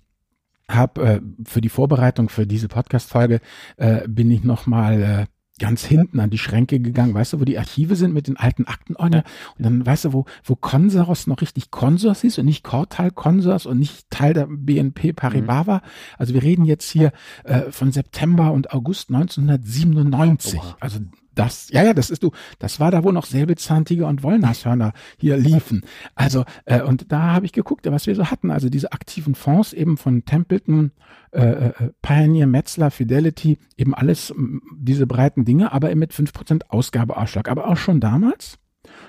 habe 0.69 1.03
äh, 1.03 1.21
für 1.45 1.61
die 1.61 1.69
Vorbereitung 1.69 2.29
für 2.29 2.47
diese 2.47 2.69
Podcast-Folge 2.69 3.41
äh, 3.77 4.09
bin 4.09 4.31
ich 4.31 4.45
nochmal 4.45 5.03
äh, 5.03 5.27
ganz 5.63 5.85
hinten 5.85 6.19
an 6.19 6.29
die 6.29 6.39
Schränke 6.39 6.81
gegangen, 6.81 7.15
weißt 7.15 7.35
du, 7.35 7.41
wo 7.41 7.45
die 7.45 7.57
Archive 7.57 7.95
sind 7.95 8.13
mit 8.13 8.27
den 8.27 8.37
alten 8.37 8.67
Aktenordner 8.67 9.23
und 9.57 9.65
dann 9.65 9.87
weißt 9.87 10.07
du, 10.07 10.13
wo, 10.13 10.25
wo 10.43 10.57
Consoros 10.57 11.29
noch 11.29 11.41
richtig 11.41 11.71
Consors 11.71 12.25
ist 12.25 12.41
und 12.41 12.47
nicht 12.47 12.65
Cortal 12.65 13.13
Consors 13.13 13.67
und 13.67 13.79
nicht 13.79 14.11
Teil 14.11 14.35
der 14.35 14.49
BNP 14.51 15.13
Paribas 15.13 15.63
mhm. 15.63 15.67
war. 15.69 15.83
Also 16.19 16.35
wir 16.35 16.43
reden 16.43 16.65
jetzt 16.65 16.91
hier 16.91 17.13
äh, 17.45 17.71
von 17.71 17.93
September 17.93 18.53
und 18.53 18.73
August 18.73 19.11
1997. 19.11 20.59
Oha. 20.59 20.77
Also 20.81 20.99
das, 21.35 21.71
ja, 21.71 21.83
ja, 21.83 21.95
das 21.95 22.11
ist 22.11 22.23
du, 22.23 22.31
das 22.59 22.81
war 22.81 22.91
da, 22.91 23.05
wo 23.05 23.13
noch 23.13 23.27
Säbelzahntiger 23.27 24.07
und 24.07 24.23
Wollnashörner 24.23 24.93
hier 25.19 25.37
liefen. 25.37 25.83
Also, 26.15 26.45
äh, 26.65 26.83
und 26.83 27.11
da 27.11 27.33
habe 27.33 27.47
ich 27.47 27.53
geguckt, 27.53 27.87
was 27.91 28.07
wir 28.07 28.15
so 28.15 28.31
hatten. 28.31 28.51
Also 28.51 28.69
diese 28.69 28.93
aktiven 28.93 29.35
Fonds 29.35 29.73
eben 29.73 29.97
von 29.97 30.25
Templeton, 30.25 30.93
äh, 31.33 31.41
äh 31.41 31.73
Pioneer, 32.03 32.47
Metzler, 32.47 32.91
Fidelity, 32.91 33.59
eben 33.77 33.95
alles 33.95 34.35
diese 34.77 35.07
breiten 35.07 35.45
Dinge, 35.45 35.73
aber 35.73 35.95
mit 35.95 36.13
fünf 36.13 36.33
Prozent 36.33 36.71
Ausgabeausschlag. 36.71 37.49
Aber 37.49 37.69
auch 37.69 37.77
schon 37.77 38.01
damals, 38.01 38.59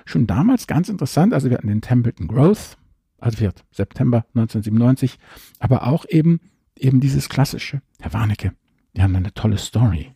schon 0.04 0.26
damals 0.26 0.66
ganz 0.66 0.88
interessant, 0.88 1.34
also 1.34 1.50
wir 1.50 1.58
hatten 1.58 1.68
den 1.68 1.82
Templeton 1.82 2.28
Growth, 2.28 2.78
also 3.18 3.40
wird 3.40 3.64
September 3.70 4.24
1997, 4.34 5.18
aber 5.58 5.86
auch 5.86 6.04
eben, 6.08 6.40
eben 6.76 7.00
dieses 7.00 7.28
klassische, 7.28 7.82
Herr 8.00 8.12
Warnecke, 8.12 8.52
wir 8.92 9.02
haben 9.02 9.16
eine 9.16 9.34
tolle 9.34 9.58
Story 9.58 10.14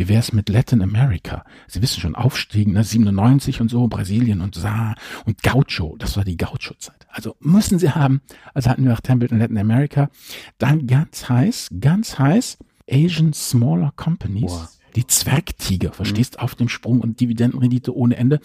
Wie 0.00 0.08
wäre 0.08 0.20
es 0.20 0.32
mit 0.32 0.48
Latin 0.48 0.80
America? 0.80 1.44
Sie 1.68 1.82
wissen 1.82 2.00
schon, 2.00 2.14
Aufstiegen, 2.14 2.72
ne? 2.72 2.84
97 2.84 3.60
und 3.60 3.68
so, 3.68 3.86
Brasilien 3.86 4.40
und 4.40 4.54
Sa 4.54 4.94
und 5.26 5.42
Gaucho, 5.42 5.96
das 5.98 6.16
war 6.16 6.24
die 6.24 6.38
Gaucho-Zeit. 6.38 7.06
Also 7.10 7.36
müssen 7.38 7.78
sie 7.78 7.90
haben. 7.90 8.22
Also 8.54 8.70
hatten 8.70 8.86
wir 8.86 8.94
auch 8.94 9.00
Templeton 9.00 9.38
Latin 9.38 9.58
America. 9.58 10.08
Dann 10.56 10.86
ganz 10.86 11.28
heiß, 11.28 11.68
ganz 11.82 12.18
heiß, 12.18 12.56
Asian 12.90 13.34
Smaller 13.34 13.92
Companies. 13.94 14.52
Boah. 14.52 14.70
Die 14.96 15.06
Zwergtiger, 15.06 15.92
verstehst, 15.92 16.38
mhm. 16.38 16.44
auf 16.44 16.54
dem 16.54 16.70
Sprung 16.70 17.02
und 17.02 17.20
Dividendenrendite 17.20 17.94
ohne 17.94 18.16
Ende. 18.16 18.40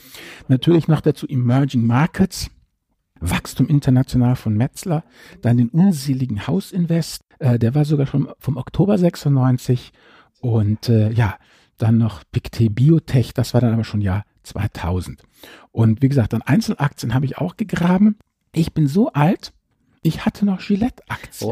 Natürlich 0.49 0.89
noch 0.89 0.99
dazu 0.99 1.25
Emerging 1.25 1.87
Markets, 1.87 2.51
Wachstum 3.21 3.67
international 3.67 4.35
von 4.35 4.57
Metzler, 4.57 5.05
dann 5.41 5.55
den 5.55 5.69
unseligen 5.69 6.47
Hausinvest, 6.47 7.23
äh, 7.39 7.57
der 7.57 7.75
war 7.75 7.85
sogar 7.85 8.07
schon 8.07 8.27
vom 8.39 8.57
Oktober 8.57 8.97
96 8.97 9.93
und 10.41 10.89
äh, 10.89 11.11
ja, 11.11 11.37
dann 11.77 11.97
noch 11.97 12.23
Pictet 12.31 12.75
Biotech, 12.75 13.33
das 13.33 13.53
war 13.53 13.61
dann 13.61 13.73
aber 13.73 13.83
schon 13.83 14.01
Jahr 14.01 14.23
2000. 14.43 15.23
Und 15.71 16.01
wie 16.01 16.09
gesagt, 16.09 16.33
an 16.33 16.41
Einzelaktien 16.41 17.13
habe 17.13 17.25
ich 17.25 17.37
auch 17.37 17.57
gegraben. 17.57 18.17
Ich 18.53 18.73
bin 18.73 18.87
so 18.87 19.11
alt, 19.11 19.53
ich 20.01 20.25
hatte 20.25 20.45
noch 20.45 20.59
Gillette-Aktien. 20.59 21.49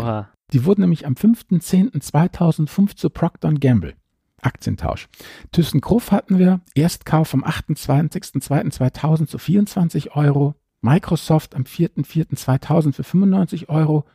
Die 0.52 0.66
wurden 0.66 0.82
nämlich 0.82 1.06
am 1.06 1.13
5.10.2005 1.13 2.96
zu 2.96 3.10
Procter 3.10 3.52
Gamble. 3.54 3.96
Aktientausch. 4.42 5.08
ThyssenKrupp 5.52 6.12
hatten 6.12 6.38
wir, 6.38 6.62
Erstkauf 6.75 7.34
am 7.34 7.44
28.02.2000 7.44 9.28
zu 9.28 9.38
24 9.38 10.16
Euro, 10.16 10.56
Microsoft 10.82 11.56
am 11.56 11.63
4.04.2000 11.63 12.94
für 12.94 13.04
95 13.04 13.70
Euro 13.70 14.06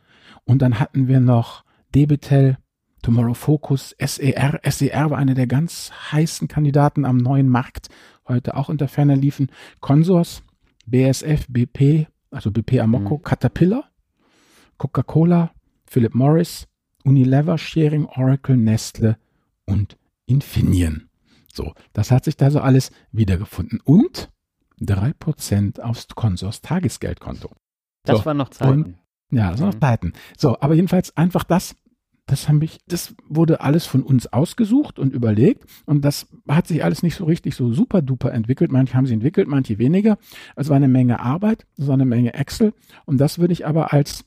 und 0.45 0.61
dann 0.61 0.79
hatten 0.79 1.07
wir 1.07 1.19
noch 1.19 1.63
Debitel, 1.93 2.57
Tomorrow 3.01 3.33
Focus, 3.33 3.95
SER. 3.99 4.59
SER 4.63 5.09
war 5.09 5.17
einer 5.17 5.33
der 5.33 5.47
ganz 5.47 5.91
heißen 6.11 6.47
Kandidaten 6.47 7.05
am 7.05 7.17
neuen 7.17 7.47
Markt, 7.47 7.89
heute 8.27 8.55
auch 8.55 8.69
unter 8.69 8.87
Ferner 8.87 9.15
liefen. 9.15 9.51
Consors, 9.79 10.43
BSF, 10.85 11.47
BP, 11.47 12.07
also 12.31 12.51
BP 12.51 12.79
Amoco, 12.79 13.17
mhm. 13.17 13.23
Caterpillar, 13.23 13.89
Coca-Cola, 14.77 15.51
Philip 15.85 16.13
Morris, 16.13 16.67
Unilever, 17.03 17.57
Sharing, 17.57 18.05
Oracle, 18.05 18.57
Nestle 18.57 19.17
und 19.65 19.97
Infineon. 20.25 21.09
So, 21.51 21.73
das 21.93 22.11
hat 22.11 22.25
sich 22.25 22.37
da 22.37 22.51
so 22.51 22.59
alles 22.59 22.91
wiedergefunden. 23.11 23.79
Und 23.83 24.29
3% 24.81 25.79
aufs 25.81 26.07
Consors 26.07 26.61
Tagesgeldkonto. 26.61 27.49
Das 28.05 28.19
so, 28.19 28.25
waren 28.25 28.37
noch 28.37 28.49
Zeiten. 28.49 28.71
Und, 28.71 28.97
ja, 29.31 29.51
das 29.51 29.59
waren 29.59 29.69
noch 29.69 29.75
mhm. 29.75 29.81
Zeiten. 29.81 30.13
So, 30.37 30.59
aber 30.59 30.75
jedenfalls 30.75 31.15
einfach 31.17 31.43
das, 31.43 31.75
das 32.29 32.47
haben 32.47 32.61
ich, 32.61 32.79
das 32.87 33.15
wurde 33.27 33.61
alles 33.61 33.85
von 33.85 34.03
uns 34.03 34.27
ausgesucht 34.27 34.99
und 34.99 35.13
überlegt 35.13 35.65
und 35.85 36.05
das 36.05 36.27
hat 36.47 36.67
sich 36.67 36.83
alles 36.83 37.01
nicht 37.03 37.15
so 37.15 37.25
richtig 37.25 37.55
so 37.55 37.73
super 37.73 38.01
duper 38.01 38.31
entwickelt. 38.31 38.71
Manche 38.71 38.93
haben 38.93 39.05
sie 39.05 39.13
entwickelt, 39.13 39.47
manche 39.47 39.79
weniger. 39.79 40.17
Es 40.55 40.69
war 40.69 40.75
eine 40.75 40.87
Menge 40.87 41.19
Arbeit, 41.19 41.65
es 41.77 41.87
war 41.87 41.95
eine 41.95 42.05
Menge 42.05 42.33
Excel 42.33 42.73
und 43.05 43.17
das 43.17 43.39
würde 43.39 43.53
ich 43.53 43.65
aber 43.65 43.93
als 43.93 44.25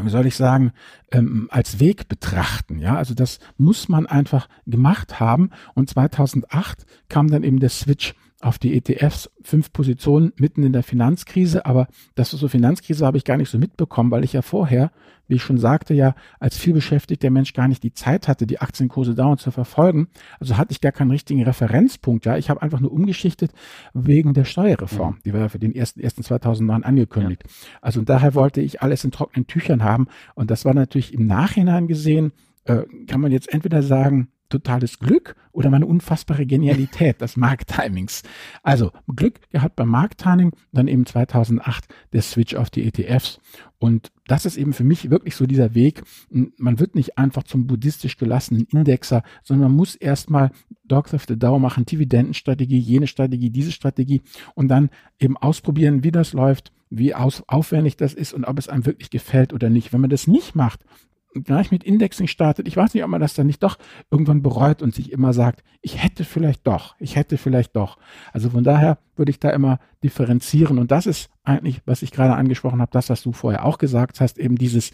wie 0.00 0.08
soll 0.08 0.26
ich 0.26 0.36
sagen, 0.36 0.72
ähm, 1.10 1.48
als 1.50 1.80
Weg 1.80 2.08
betrachten. 2.08 2.78
Ja, 2.78 2.96
also 2.96 3.12
das 3.12 3.38
muss 3.58 3.88
man 3.88 4.06
einfach 4.06 4.48
gemacht 4.64 5.18
haben. 5.20 5.50
Und 5.74 5.90
2008 5.90 6.86
kam 7.08 7.28
dann 7.28 7.42
eben 7.42 7.58
der 7.58 7.70
Switch 7.70 8.14
auf 8.40 8.58
die 8.58 8.74
ETFs 8.74 9.30
fünf 9.42 9.72
Positionen 9.72 10.32
mitten 10.36 10.62
in 10.62 10.72
der 10.72 10.82
Finanzkrise, 10.82 11.66
aber 11.66 11.88
das 12.14 12.30
so 12.30 12.48
Finanzkrise 12.48 13.04
habe 13.04 13.18
ich 13.18 13.24
gar 13.24 13.36
nicht 13.36 13.50
so 13.50 13.58
mitbekommen, 13.58 14.10
weil 14.10 14.24
ich 14.24 14.32
ja 14.32 14.40
vorher, 14.40 14.90
wie 15.28 15.34
ich 15.34 15.42
schon 15.42 15.58
sagte, 15.58 15.92
ja 15.92 16.14
als 16.38 16.56
vielbeschäftigter 16.56 17.30
Mensch 17.30 17.52
gar 17.52 17.68
nicht 17.68 17.82
die 17.82 17.92
Zeit 17.92 18.28
hatte, 18.28 18.46
die 18.46 18.60
Aktienkurse 18.60 19.14
dauernd 19.14 19.40
zu 19.40 19.50
verfolgen. 19.50 20.08
Also 20.38 20.56
hatte 20.56 20.72
ich 20.72 20.80
gar 20.80 20.92
keinen 20.92 21.10
richtigen 21.10 21.42
Referenzpunkt. 21.42 22.24
Ja, 22.24 22.38
ich 22.38 22.48
habe 22.48 22.62
einfach 22.62 22.80
nur 22.80 22.92
umgeschichtet 22.92 23.52
wegen 23.92 24.32
der 24.32 24.44
Steuerreform, 24.44 25.16
mhm. 25.16 25.20
die 25.24 25.32
war 25.34 25.40
ja 25.40 25.48
für 25.48 25.58
den 25.58 25.74
ersten, 25.74 26.00
ersten 26.00 26.22
2009 26.22 26.82
angekündigt. 26.82 27.42
Ja. 27.44 27.78
Also 27.82 28.00
daher 28.02 28.34
wollte 28.34 28.62
ich 28.62 28.80
alles 28.80 29.04
in 29.04 29.10
trockenen 29.10 29.46
Tüchern 29.46 29.84
haben 29.84 30.08
und 30.34 30.50
das 30.50 30.64
war 30.64 30.72
natürlich 30.72 31.12
im 31.12 31.26
Nachhinein 31.26 31.88
gesehen, 31.88 32.32
äh, 32.64 32.84
kann 33.06 33.20
man 33.20 33.32
jetzt 33.32 33.52
entweder 33.52 33.82
sagen, 33.82 34.28
totales 34.50 34.98
Glück 34.98 35.36
oder 35.52 35.70
meine 35.70 35.86
unfassbare 35.86 36.46
Genialität 36.46 37.20
des 37.20 37.36
Markttimings. 37.36 38.22
Also 38.62 38.92
Glück 39.14 39.50
gehabt 39.50 39.76
beim 39.76 39.88
Markttiming, 39.88 40.52
dann 40.72 40.88
eben 40.88 41.06
2008 41.06 41.86
der 42.12 42.22
Switch 42.22 42.54
auf 42.54 42.70
die 42.70 42.86
ETFs. 42.86 43.40
Und 43.78 44.12
das 44.26 44.44
ist 44.44 44.58
eben 44.58 44.74
für 44.74 44.84
mich 44.84 45.10
wirklich 45.10 45.34
so 45.34 45.46
dieser 45.46 45.74
Weg. 45.74 46.02
Man 46.28 46.78
wird 46.78 46.94
nicht 46.94 47.16
einfach 47.16 47.44
zum 47.44 47.66
buddhistisch 47.66 48.18
gelassenen 48.18 48.66
Indexer, 48.70 49.22
sondern 49.42 49.68
man 49.68 49.76
muss 49.76 49.94
erstmal 49.94 50.50
Dogs 50.84 51.14
of 51.14 51.24
the 51.26 51.38
Dow 51.38 51.58
machen, 51.58 51.86
Dividendenstrategie, 51.86 52.78
jene 52.78 53.06
Strategie, 53.06 53.50
diese 53.50 53.72
Strategie 53.72 54.20
und 54.54 54.68
dann 54.68 54.90
eben 55.18 55.36
ausprobieren, 55.36 56.04
wie 56.04 56.10
das 56.10 56.34
läuft, 56.34 56.72
wie 56.90 57.14
aus, 57.14 57.42
aufwendig 57.46 57.96
das 57.96 58.12
ist 58.12 58.34
und 58.34 58.44
ob 58.44 58.58
es 58.58 58.68
einem 58.68 58.84
wirklich 58.84 59.10
gefällt 59.10 59.52
oder 59.52 59.70
nicht. 59.70 59.92
Wenn 59.92 60.00
man 60.00 60.10
das 60.10 60.26
nicht 60.26 60.54
macht, 60.54 60.84
gleich 61.34 61.70
mit 61.70 61.84
Indexing 61.84 62.26
startet, 62.26 62.66
ich 62.66 62.76
weiß 62.76 62.94
nicht, 62.94 63.04
ob 63.04 63.10
man 63.10 63.20
das 63.20 63.34
dann 63.34 63.46
nicht 63.46 63.62
doch 63.62 63.78
irgendwann 64.10 64.42
bereut 64.42 64.82
und 64.82 64.94
sich 64.94 65.12
immer 65.12 65.32
sagt, 65.32 65.62
ich 65.80 66.02
hätte 66.02 66.24
vielleicht 66.24 66.66
doch, 66.66 66.96
ich 66.98 67.16
hätte 67.16 67.38
vielleicht 67.38 67.76
doch. 67.76 67.98
Also 68.32 68.50
von 68.50 68.64
daher 68.64 68.98
würde 69.16 69.30
ich 69.30 69.38
da 69.38 69.50
immer 69.50 69.78
differenzieren 70.02 70.78
und 70.78 70.90
das 70.90 71.06
ist 71.06 71.30
eigentlich, 71.44 71.82
was 71.86 72.02
ich 72.02 72.10
gerade 72.10 72.34
angesprochen 72.34 72.80
habe, 72.80 72.90
das, 72.92 73.10
was 73.10 73.22
du 73.22 73.32
vorher 73.32 73.64
auch 73.64 73.78
gesagt 73.78 74.20
hast, 74.20 74.38
eben 74.38 74.56
dieses, 74.56 74.90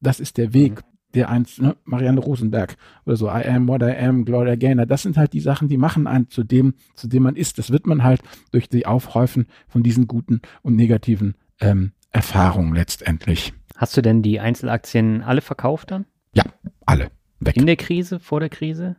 das 0.00 0.20
ist 0.20 0.36
der 0.36 0.52
Weg, 0.52 0.82
der 1.14 1.30
eins, 1.30 1.58
ne, 1.58 1.76
Marianne 1.84 2.20
Rosenberg 2.20 2.76
oder 3.06 3.16
so, 3.16 3.28
I 3.28 3.44
am 3.46 3.66
what 3.66 3.82
I 3.82 3.96
am, 3.96 4.24
Gloria 4.24 4.56
Gaynor, 4.56 4.86
das 4.86 5.02
sind 5.02 5.16
halt 5.16 5.32
die 5.32 5.40
Sachen, 5.40 5.68
die 5.68 5.78
machen 5.78 6.06
einen 6.06 6.28
zu 6.28 6.44
dem, 6.44 6.74
zu 6.94 7.08
dem 7.08 7.22
man 7.22 7.36
ist. 7.36 7.58
Das 7.58 7.70
wird 7.70 7.86
man 7.86 8.02
halt 8.02 8.20
durch 8.52 8.68
die 8.68 8.86
Aufhäufen 8.86 9.46
von 9.68 9.82
diesen 9.82 10.06
guten 10.06 10.42
und 10.62 10.76
negativen 10.76 11.34
ähm, 11.60 11.92
Erfahrungen 12.10 12.74
letztendlich. 12.74 13.54
Hast 13.78 13.96
du 13.96 14.02
denn 14.02 14.22
die 14.22 14.40
Einzelaktien 14.40 15.22
alle 15.22 15.40
verkauft 15.40 15.92
dann? 15.92 16.04
Ja, 16.32 16.42
alle. 16.84 17.12
Weg. 17.38 17.56
In 17.56 17.66
der 17.66 17.76
Krise, 17.76 18.18
vor 18.18 18.40
der 18.40 18.48
Krise? 18.48 18.96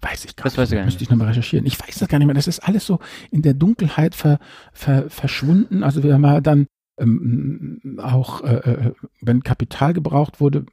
Weiß 0.00 0.24
ich 0.24 0.34
gar 0.34 0.42
das 0.42 0.54
nicht. 0.54 0.58
Weiß 0.58 0.72
ich 0.72 0.76
gar 0.76 0.84
Müsste 0.84 1.04
ich 1.04 1.10
nochmal 1.10 1.28
recherchieren. 1.28 1.64
Ich 1.64 1.78
weiß 1.78 2.00
das 2.00 2.08
gar 2.08 2.18
nicht 2.18 2.26
mehr. 2.26 2.34
Das 2.34 2.48
ist 2.48 2.58
alles 2.58 2.84
so 2.84 2.98
in 3.30 3.42
der 3.42 3.54
Dunkelheit 3.54 4.16
ver, 4.16 4.40
ver, 4.72 5.08
verschwunden. 5.08 5.84
Also 5.84 6.02
wir 6.02 6.12
haben 6.12 6.24
ja 6.24 6.40
dann 6.40 6.66
ähm, 6.98 8.00
auch, 8.02 8.42
äh, 8.42 8.56
äh, 8.56 8.92
wenn 9.20 9.44
Kapital 9.44 9.92
gebraucht 9.92 10.40
wurde 10.40 10.66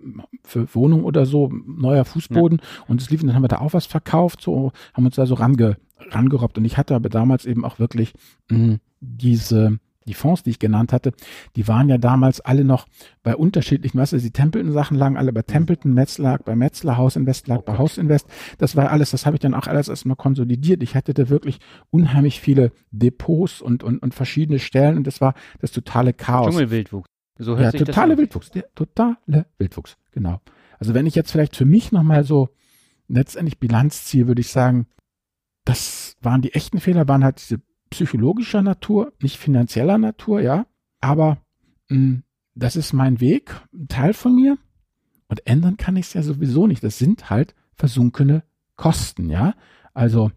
für 0.43 0.73
Wohnung 0.73 1.03
oder 1.03 1.27
so, 1.27 1.51
neuer 1.67 2.05
Fußboden 2.05 2.57
ja. 2.59 2.83
und 2.87 3.01
es 3.01 3.11
lief, 3.11 3.21
dann 3.21 3.35
haben 3.35 3.43
wir 3.43 3.49
da 3.49 3.59
auch 3.59 3.73
was 3.73 3.85
verkauft, 3.85 4.41
so 4.41 4.71
haben 4.95 5.05
uns 5.05 5.15
da 5.15 5.27
so 5.27 5.35
range, 5.35 5.77
rangerobbt. 6.09 6.57
Und 6.57 6.65
ich 6.65 6.77
hatte 6.77 6.95
aber 6.95 7.09
damals 7.09 7.45
eben 7.45 7.63
auch 7.63 7.77
wirklich 7.77 8.13
mh, 8.49 8.77
diese 8.99 9.77
die 10.07 10.13
Fonds, 10.13 10.43
die 10.43 10.51
ich 10.51 10.59
genannt 10.59 10.93
hatte, 10.93 11.11
die 11.55 11.67
waren 11.67 11.89
ja 11.89 11.97
damals 11.97 12.41
alle 12.41 12.63
noch 12.63 12.87
bei 13.23 13.35
unterschiedlichen, 13.35 13.97
weißt 13.97 14.13
du, 14.13 14.17
die 14.17 14.31
Templeton-Sachen 14.31 14.97
lagen 14.97 15.17
alle 15.17 15.33
bei. 15.33 15.41
Templeton, 15.41 15.93
Metz 15.93 16.17
lag 16.17 16.43
bei 16.43 16.55
Metzler, 16.55 16.97
Hausinvest 16.97 17.47
lag 17.47 17.61
bei 17.61 17.77
Hausinvest. 17.77 18.27
Das 18.57 18.75
war 18.75 18.91
alles, 18.91 19.11
das 19.11 19.25
habe 19.25 19.35
ich 19.35 19.41
dann 19.41 19.53
auch 19.53 19.67
alles 19.67 19.87
erstmal 19.87 20.15
konsolidiert. 20.15 20.83
Ich 20.83 20.95
hatte 20.95 21.13
da 21.13 21.29
wirklich 21.29 21.59
unheimlich 21.89 22.39
viele 22.39 22.71
Depots 22.91 23.61
und, 23.61 23.83
und, 23.83 23.99
und 23.99 24.13
verschiedene 24.13 24.59
Stellen 24.59 24.97
und 24.97 25.07
das 25.07 25.21
war 25.21 25.33
das 25.59 25.71
totale 25.71 26.13
Chaos. 26.13 26.49
Dschungelwildwuchs. 26.49 27.09
So 27.37 27.57
hört 27.57 27.61
ja, 27.61 27.71
sich 27.71 27.79
totale 27.79 28.15
das 28.15 28.19
Wildwuchs, 28.19 28.51
der 28.51 28.71
totale 28.75 29.45
Wildwuchs, 29.57 29.97
genau. 30.11 30.41
Also 30.79 30.93
wenn 30.93 31.07
ich 31.07 31.15
jetzt 31.15 31.31
vielleicht 31.31 31.55
für 31.55 31.65
mich 31.65 31.91
nochmal 31.91 32.23
so 32.23 32.49
letztendlich 33.07 33.59
Bilanz 33.59 34.05
ziehe, 34.05 34.27
würde 34.27 34.41
ich 34.41 34.49
sagen, 34.49 34.87
das 35.65 36.15
waren 36.21 36.41
die 36.41 36.53
echten 36.53 36.79
Fehler, 36.79 37.07
waren 37.07 37.23
halt 37.23 37.39
diese 37.39 37.61
psychologischer 37.93 38.61
Natur, 38.61 39.13
nicht 39.21 39.37
finanzieller 39.37 39.97
Natur, 39.97 40.41
ja. 40.41 40.65
Aber 40.99 41.37
mh, 41.89 41.97
hm, 41.97 42.23
das 42.55 42.75
ist 42.75 42.93
mein 42.93 43.19
Weg, 43.19 43.55
ein 43.73 43.87
Teil 43.87 44.13
von 44.13 44.35
mir. 44.35 44.57
Und 45.27 45.45
ändern 45.47 45.77
kann 45.77 45.95
ich 45.95 46.07
es 46.07 46.13
ja 46.13 46.23
sowieso 46.23 46.67
nicht. 46.67 46.83
Das 46.83 46.97
sind 46.97 47.29
halt 47.29 47.55
versunkene 47.75 48.43
Kosten, 48.75 49.29
ja. 49.29 49.53
Also, 49.93 50.31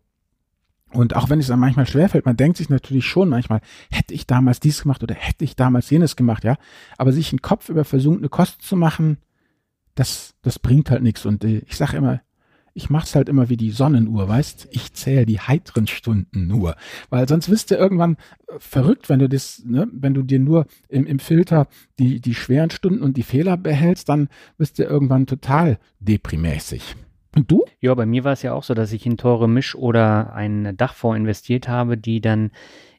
und 0.93 1.17
auch 1.17 1.31
wenn 1.31 1.41
es 1.41 1.49
dann 1.49 1.59
manchmal 1.59 1.87
schwerfällt, 1.87 2.27
man 2.27 2.37
denkt 2.37 2.59
sich 2.59 2.69
natürlich 2.69 3.07
schon 3.07 3.29
manchmal, 3.29 3.61
hätte 3.91 4.15
ich 4.15 4.27
damals 4.27 4.61
dies 4.61 4.83
gemacht 4.83 5.03
oder 5.03 5.15
hätte 5.15 5.45
ich 5.45 5.57
damals 5.57 5.91
jenes 5.91 6.17
gemacht, 6.17 6.45
ja. 6.45 6.57
Aber 6.99 7.13
sich 7.13 7.33
einen 7.33 7.43
Kopf 7.43 7.69
über 7.69 7.85
versunkene 7.85 8.29
Kosten 8.29 8.63
zu 8.63 8.77
machen, 8.77 9.19
das, 9.95 10.35
das 10.43 10.59
bringt 10.59 10.91
halt 10.91 11.03
nichts. 11.03 11.25
Und 11.25 11.43
äh, 11.45 11.63
ich 11.67 11.77
sage 11.77 11.97
immer, 11.97 12.21
ich 12.77 12.91
mach's 12.91 13.15
halt 13.15 13.29
immer 13.29 13.49
wie 13.49 13.57
die 13.57 13.71
Sonnenuhr, 13.71 14.29
weißt? 14.29 14.69
Ich 14.71 14.93
zähle 14.93 15.25
die 15.25 15.41
heiteren 15.41 15.87
Stunden 15.87 16.47
nur, 16.47 16.77
weil 17.09 17.27
sonst 17.27 17.49
wirst 17.49 17.71
du 17.71 17.75
irgendwann 17.75 18.17
äh, 18.49 18.59
verrückt, 18.59 19.09
wenn 19.09 19.19
du 19.19 19.29
das, 19.29 19.63
ne, 19.65 19.89
wenn 19.93 20.15
du 20.15 20.23
dir 20.23 20.39
nur 20.39 20.67
im, 20.89 21.07
im 21.07 21.19
Filter 21.19 21.69
die 21.99 22.21
die 22.21 22.35
schweren 22.35 22.71
Stunden 22.71 23.03
und 23.03 23.17
die 23.17 23.23
Fehler 23.23 23.57
behältst, 23.57 24.09
dann 24.09 24.29
wirst 24.59 24.79
du 24.79 24.85
irgendwann 24.85 25.27
total 25.27 25.79
deprimäßig. 26.01 26.97
Und 27.35 27.51
du? 27.51 27.65
Ja, 27.81 27.95
bei 27.95 28.07
mir 28.07 28.25
war 28.25 28.33
es 28.33 28.43
ja 28.43 28.55
auch 28.55 28.63
so, 28.63 28.73
dass 28.73 28.93
ich 28.93 29.05
in 29.05 29.19
teure 29.19 29.49
Misch- 29.49 29.75
oder 29.75 30.33
einen 30.35 30.77
Dachfonds 30.77 31.19
investiert 31.19 31.69
habe, 31.69 31.99
die 31.99 32.21
dann 32.21 32.51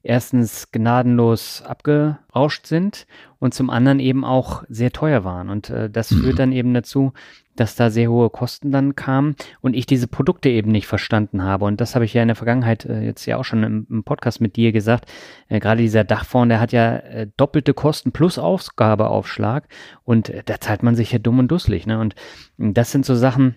erstens 0.03 0.71
gnadenlos 0.71 1.63
abgerauscht 1.63 2.67
sind 2.67 3.07
und 3.39 3.53
zum 3.53 3.69
anderen 3.69 3.99
eben 3.99 4.23
auch 4.23 4.63
sehr 4.69 4.91
teuer 4.91 5.23
waren. 5.23 5.49
Und 5.49 5.69
äh, 5.69 5.89
das 5.89 6.11
mhm. 6.11 6.21
führt 6.21 6.39
dann 6.39 6.51
eben 6.51 6.73
dazu, 6.73 7.13
dass 7.59 7.75
da 7.75 7.89
sehr 7.89 8.09
hohe 8.09 8.29
Kosten 8.29 8.71
dann 8.71 8.95
kamen 8.95 9.35
und 9.61 9.75
ich 9.75 9.85
diese 9.85 10.07
Produkte 10.07 10.49
eben 10.49 10.71
nicht 10.71 10.87
verstanden 10.87 11.43
habe. 11.43 11.65
Und 11.65 11.81
das 11.81 11.95
habe 11.95 12.05
ich 12.05 12.13
ja 12.13 12.21
in 12.21 12.29
der 12.29 12.35
Vergangenheit 12.35 12.85
äh, 12.85 13.01
jetzt 13.01 13.25
ja 13.25 13.37
auch 13.37 13.43
schon 13.43 13.63
im, 13.63 13.87
im 13.89 14.03
Podcast 14.03 14.41
mit 14.41 14.55
dir 14.55 14.71
gesagt. 14.71 15.11
Äh, 15.49 15.59
Gerade 15.59 15.81
dieser 15.81 16.03
Dachfonds, 16.03 16.49
der 16.49 16.59
hat 16.59 16.71
ja 16.71 16.97
äh, 16.97 17.27
doppelte 17.37 17.73
Kosten 17.73 18.11
plus 18.11 18.39
Ausgabeaufschlag 18.39 19.67
und 20.03 20.29
äh, 20.29 20.43
da 20.45 20.59
zahlt 20.59 20.83
man 20.83 20.95
sich 20.95 21.11
ja 21.11 21.19
dumm 21.19 21.39
und 21.39 21.49
dusselig. 21.49 21.85
Ne? 21.85 21.99
Und 21.99 22.15
das 22.57 22.91
sind 22.91 23.05
so 23.05 23.15
Sachen, 23.15 23.55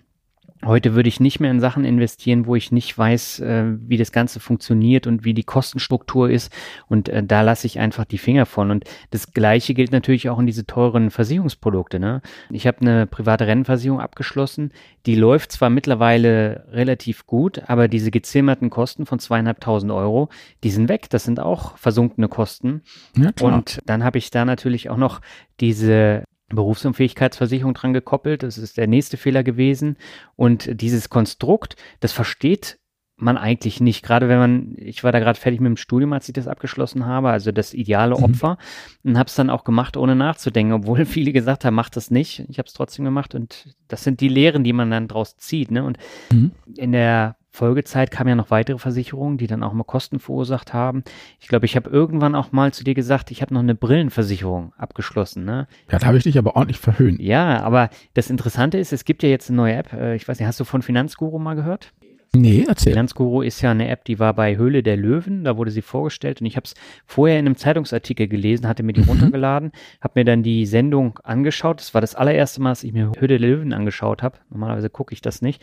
Heute 0.63 0.93
würde 0.93 1.09
ich 1.09 1.19
nicht 1.19 1.39
mehr 1.39 1.49
in 1.49 1.59
Sachen 1.59 1.85
investieren, 1.85 2.45
wo 2.45 2.55
ich 2.55 2.71
nicht 2.71 2.95
weiß, 2.95 3.39
äh, 3.39 3.63
wie 3.87 3.97
das 3.97 4.11
Ganze 4.11 4.39
funktioniert 4.39 5.07
und 5.07 5.23
wie 5.23 5.33
die 5.33 5.43
Kostenstruktur 5.43 6.29
ist. 6.29 6.53
Und 6.87 7.09
äh, 7.09 7.23
da 7.23 7.41
lasse 7.41 7.65
ich 7.65 7.79
einfach 7.79 8.05
die 8.05 8.19
Finger 8.19 8.45
von. 8.45 8.69
Und 8.69 8.85
das 9.09 9.33
Gleiche 9.33 9.73
gilt 9.73 9.91
natürlich 9.91 10.29
auch 10.29 10.39
in 10.39 10.45
diese 10.45 10.65
teuren 10.65 11.09
Versicherungsprodukte. 11.09 11.99
Ne? 11.99 12.21
Ich 12.51 12.67
habe 12.67 12.81
eine 12.81 13.07
private 13.07 13.47
Rennversicherung 13.47 13.99
abgeschlossen. 13.99 14.71
Die 15.07 15.15
läuft 15.15 15.51
zwar 15.51 15.71
mittlerweile 15.71 16.67
relativ 16.71 17.25
gut, 17.25 17.63
aber 17.67 17.87
diese 17.87 18.11
gezimmerten 18.11 18.69
Kosten 18.69 19.05
von 19.05 19.17
zweieinhalbtausend 19.17 19.91
Euro, 19.91 20.29
die 20.63 20.69
sind 20.69 20.89
weg. 20.89 21.09
Das 21.09 21.23
sind 21.23 21.39
auch 21.39 21.77
versunkene 21.77 22.27
Kosten. 22.27 22.81
Ja, 23.17 23.31
und 23.41 23.79
dann 23.85 24.03
habe 24.03 24.19
ich 24.19 24.29
da 24.29 24.45
natürlich 24.45 24.89
auch 24.89 24.97
noch 24.97 25.21
diese 25.59 26.23
Berufsunfähigkeitsversicherung 26.55 27.73
dran 27.73 27.93
gekoppelt. 27.93 28.43
Das 28.43 28.57
ist 28.57 28.77
der 28.77 28.87
nächste 28.87 29.17
Fehler 29.17 29.43
gewesen. 29.43 29.97
Und 30.35 30.81
dieses 30.81 31.09
Konstrukt, 31.09 31.75
das 31.99 32.11
versteht 32.11 32.79
man 33.21 33.37
eigentlich 33.37 33.79
nicht. 33.79 34.03
Gerade 34.03 34.27
wenn 34.27 34.39
man, 34.39 34.73
ich 34.77 35.03
war 35.03 35.11
da 35.11 35.19
gerade 35.19 35.39
fertig 35.39 35.59
mit 35.59 35.69
dem 35.69 35.77
Studium, 35.77 36.13
als 36.13 36.27
ich 36.27 36.33
das 36.33 36.47
abgeschlossen 36.47 37.05
habe, 37.05 37.29
also 37.29 37.51
das 37.51 37.73
ideale 37.73 38.17
mhm. 38.17 38.23
Opfer, 38.23 38.57
mhm. 39.03 39.11
und 39.11 39.17
habe 39.17 39.27
es 39.27 39.35
dann 39.35 39.49
auch 39.49 39.63
gemacht, 39.63 39.95
ohne 39.95 40.15
nachzudenken, 40.15 40.73
obwohl 40.73 41.05
viele 41.05 41.31
gesagt 41.31 41.63
haben, 41.63 41.75
mach 41.75 41.89
das 41.89 42.11
nicht. 42.11 42.45
Ich 42.49 42.57
habe 42.57 42.67
es 42.67 42.73
trotzdem 42.73 43.05
gemacht 43.05 43.35
und 43.35 43.75
das 43.87 44.03
sind 44.03 44.21
die 44.21 44.27
Lehren, 44.27 44.63
die 44.63 44.73
man 44.73 44.89
dann 44.89 45.07
draus 45.07 45.37
zieht. 45.37 45.71
Ne? 45.71 45.83
Und 45.83 45.97
mhm. 46.31 46.51
in 46.75 46.91
der 46.91 47.35
Folgezeit 47.51 48.11
kamen 48.11 48.29
ja 48.29 48.35
noch 48.35 48.49
weitere 48.49 48.77
Versicherungen, 48.77 49.37
die 49.37 49.47
dann 49.47 49.61
auch 49.61 49.73
mal 49.73 49.83
Kosten 49.83 50.19
verursacht 50.19 50.73
haben. 50.73 51.03
Ich 51.39 51.49
glaube, 51.49 51.65
ich 51.65 51.75
habe 51.75 51.89
irgendwann 51.89 52.33
auch 52.33 52.53
mal 52.53 52.73
zu 52.73 52.85
dir 52.85 52.93
gesagt, 52.93 53.29
ich 53.29 53.41
habe 53.41 53.53
noch 53.53 53.59
eine 53.59 53.75
Brillenversicherung 53.75 54.73
abgeschlossen. 54.77 55.43
Ne? 55.43 55.67
Ja, 55.91 55.99
da 55.99 56.07
habe 56.07 56.17
ich 56.17 56.23
dich 56.23 56.37
aber 56.37 56.55
ordentlich 56.55 56.79
verhöhnt. 56.79 57.19
Ja, 57.19 57.61
aber 57.61 57.89
das 58.13 58.29
Interessante 58.29 58.77
ist, 58.77 58.93
es 58.93 59.03
gibt 59.03 59.21
ja 59.21 59.29
jetzt 59.29 59.49
eine 59.49 59.57
neue 59.57 59.75
App. 59.75 59.91
Äh, 59.91 60.15
ich 60.15 60.27
weiß 60.27 60.39
nicht, 60.39 60.47
hast 60.47 60.61
du 60.61 60.63
von 60.63 60.81
Finanzguru 60.81 61.39
mal 61.39 61.55
gehört? 61.55 61.91
Nee, 62.33 62.63
erzähl. 62.65 62.93
Finanzguru 62.93 63.41
ist 63.41 63.59
ja 63.59 63.71
eine 63.71 63.89
App, 63.89 64.05
die 64.05 64.17
war 64.17 64.33
bei 64.33 64.55
Höhle 64.55 64.83
der 64.83 64.95
Löwen, 64.95 65.43
da 65.43 65.57
wurde 65.57 65.69
sie 65.69 65.81
vorgestellt 65.81 66.39
und 66.39 66.47
ich 66.47 66.55
habe 66.55 66.63
es 66.63 66.75
vorher 67.05 67.37
in 67.37 67.45
einem 67.45 67.57
Zeitungsartikel 67.57 68.29
gelesen, 68.29 68.69
hatte 68.69 68.83
mir 68.83 68.93
die 68.93 69.01
mhm. 69.01 69.09
runtergeladen, 69.09 69.73
habe 69.99 70.21
mir 70.21 70.23
dann 70.23 70.41
die 70.41 70.65
Sendung 70.65 71.19
angeschaut. 71.23 71.81
Das 71.81 71.93
war 71.93 71.99
das 71.99 72.15
allererste 72.15 72.61
Mal, 72.61 72.69
dass 72.69 72.85
ich 72.85 72.93
mir 72.93 73.11
Höhle 73.19 73.37
der 73.37 73.39
Löwen 73.39 73.73
angeschaut 73.73 74.23
habe. 74.23 74.37
Normalerweise 74.49 74.89
gucke 74.89 75.13
ich 75.13 75.19
das 75.19 75.41
nicht. 75.41 75.61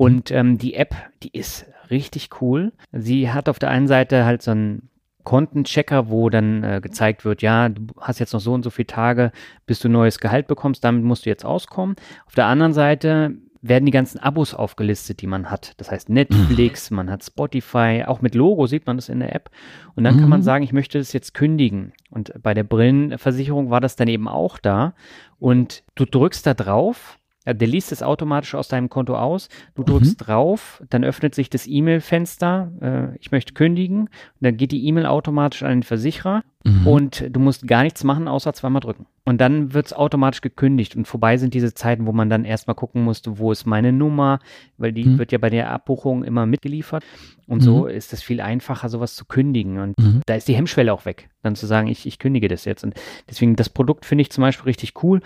Und 0.00 0.30
ähm, 0.30 0.56
die 0.56 0.76
App, 0.76 0.94
die 1.22 1.28
ist 1.28 1.66
richtig 1.90 2.30
cool. 2.40 2.72
Sie 2.90 3.30
hat 3.30 3.50
auf 3.50 3.58
der 3.58 3.68
einen 3.68 3.86
Seite 3.86 4.24
halt 4.24 4.40
so 4.40 4.52
einen 4.52 4.88
Kontenchecker, 5.24 6.08
wo 6.08 6.30
dann 6.30 6.64
äh, 6.64 6.80
gezeigt 6.82 7.26
wird, 7.26 7.42
ja, 7.42 7.68
du 7.68 7.86
hast 8.00 8.18
jetzt 8.18 8.32
noch 8.32 8.40
so 8.40 8.54
und 8.54 8.62
so 8.62 8.70
viele 8.70 8.86
Tage, 8.86 9.30
bis 9.66 9.78
du 9.78 9.90
neues 9.90 10.18
Gehalt 10.18 10.46
bekommst, 10.46 10.84
damit 10.84 11.04
musst 11.04 11.26
du 11.26 11.28
jetzt 11.28 11.44
auskommen. 11.44 11.96
Auf 12.24 12.34
der 12.34 12.46
anderen 12.46 12.72
Seite 12.72 13.34
werden 13.60 13.84
die 13.84 13.92
ganzen 13.92 14.18
Abos 14.18 14.54
aufgelistet, 14.54 15.20
die 15.20 15.26
man 15.26 15.50
hat. 15.50 15.74
Das 15.76 15.90
heißt 15.90 16.08
Netflix, 16.08 16.90
man 16.90 17.10
hat 17.10 17.22
Spotify, 17.22 18.04
auch 18.06 18.22
mit 18.22 18.34
Logo 18.34 18.66
sieht 18.66 18.86
man 18.86 18.96
das 18.96 19.10
in 19.10 19.20
der 19.20 19.34
App. 19.34 19.50
Und 19.96 20.04
dann 20.04 20.16
mhm. 20.16 20.20
kann 20.20 20.30
man 20.30 20.40
mhm. 20.40 20.44
sagen, 20.44 20.64
ich 20.64 20.72
möchte 20.72 20.96
das 20.96 21.12
jetzt 21.12 21.34
kündigen. 21.34 21.92
Und 22.08 22.32
bei 22.42 22.54
der 22.54 22.64
Brillenversicherung 22.64 23.68
war 23.68 23.82
das 23.82 23.96
dann 23.96 24.08
eben 24.08 24.28
auch 24.28 24.56
da. 24.56 24.94
Und 25.38 25.82
du 25.94 26.06
drückst 26.06 26.46
da 26.46 26.54
drauf 26.54 27.19
der 27.46 27.68
liest 27.68 27.90
es 27.90 28.02
automatisch 28.02 28.54
aus 28.54 28.68
deinem 28.68 28.90
Konto 28.90 29.16
aus. 29.16 29.48
Du 29.74 29.82
drückst 29.82 30.20
mhm. 30.20 30.24
drauf, 30.24 30.82
dann 30.90 31.04
öffnet 31.04 31.34
sich 31.34 31.48
das 31.48 31.66
E-Mail-Fenster. 31.66 32.72
Äh, 32.80 33.18
ich 33.18 33.32
möchte 33.32 33.54
kündigen. 33.54 34.10
Dann 34.40 34.56
geht 34.56 34.72
die 34.72 34.86
E-Mail 34.86 35.06
automatisch 35.06 35.62
an 35.62 35.70
den 35.70 35.82
Versicherer 35.82 36.42
mhm. 36.64 36.86
und 36.86 37.24
du 37.30 37.40
musst 37.40 37.66
gar 37.66 37.82
nichts 37.82 38.04
machen, 38.04 38.28
außer 38.28 38.52
zweimal 38.52 38.80
drücken. 38.80 39.06
Und 39.24 39.40
dann 39.40 39.72
wird 39.72 39.86
es 39.86 39.92
automatisch 39.94 40.42
gekündigt. 40.42 40.96
Und 40.96 41.06
vorbei 41.06 41.38
sind 41.38 41.54
diese 41.54 41.72
Zeiten, 41.72 42.06
wo 42.06 42.12
man 42.12 42.28
dann 42.28 42.44
erstmal 42.44 42.74
gucken 42.74 43.04
musste, 43.04 43.38
wo 43.38 43.52
ist 43.52 43.64
meine 43.64 43.92
Nummer, 43.92 44.40
weil 44.76 44.92
die 44.92 45.04
mhm. 45.04 45.18
wird 45.18 45.32
ja 45.32 45.38
bei 45.38 45.50
der 45.50 45.70
Abbuchung 45.70 46.24
immer 46.24 46.44
mitgeliefert. 46.44 47.04
Und 47.46 47.60
so 47.60 47.84
mhm. 47.84 47.90
ist 47.90 48.12
es 48.12 48.22
viel 48.22 48.42
einfacher, 48.42 48.90
sowas 48.90 49.14
zu 49.14 49.24
kündigen. 49.24 49.78
Und 49.78 49.98
mhm. 49.98 50.20
da 50.26 50.34
ist 50.34 50.46
die 50.46 50.54
Hemmschwelle 50.54 50.92
auch 50.92 51.06
weg, 51.06 51.30
dann 51.42 51.56
zu 51.56 51.66
sagen, 51.66 51.88
ich, 51.88 52.06
ich 52.06 52.18
kündige 52.18 52.48
das 52.48 52.66
jetzt. 52.66 52.84
Und 52.84 52.94
deswegen, 53.28 53.56
das 53.56 53.70
Produkt 53.70 54.04
finde 54.04 54.22
ich 54.22 54.30
zum 54.30 54.42
Beispiel 54.42 54.64
richtig 54.64 55.02
cool. 55.02 55.20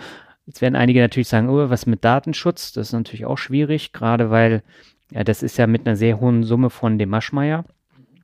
Jetzt 0.45 0.61
werden 0.61 0.75
einige 0.75 1.01
natürlich 1.01 1.27
sagen, 1.27 1.49
oh, 1.49 1.69
was 1.69 1.85
mit 1.85 2.03
Datenschutz? 2.03 2.73
Das 2.73 2.87
ist 2.87 2.93
natürlich 2.93 3.25
auch 3.25 3.37
schwierig, 3.37 3.93
gerade 3.93 4.29
weil 4.29 4.63
ja, 5.11 5.23
das 5.23 5.43
ist 5.43 5.57
ja 5.57 5.67
mit 5.67 5.85
einer 5.85 5.95
sehr 5.95 6.19
hohen 6.19 6.43
Summe 6.43 6.69
von 6.69 6.97
dem 6.97 7.09
Maschmeyer 7.09 7.65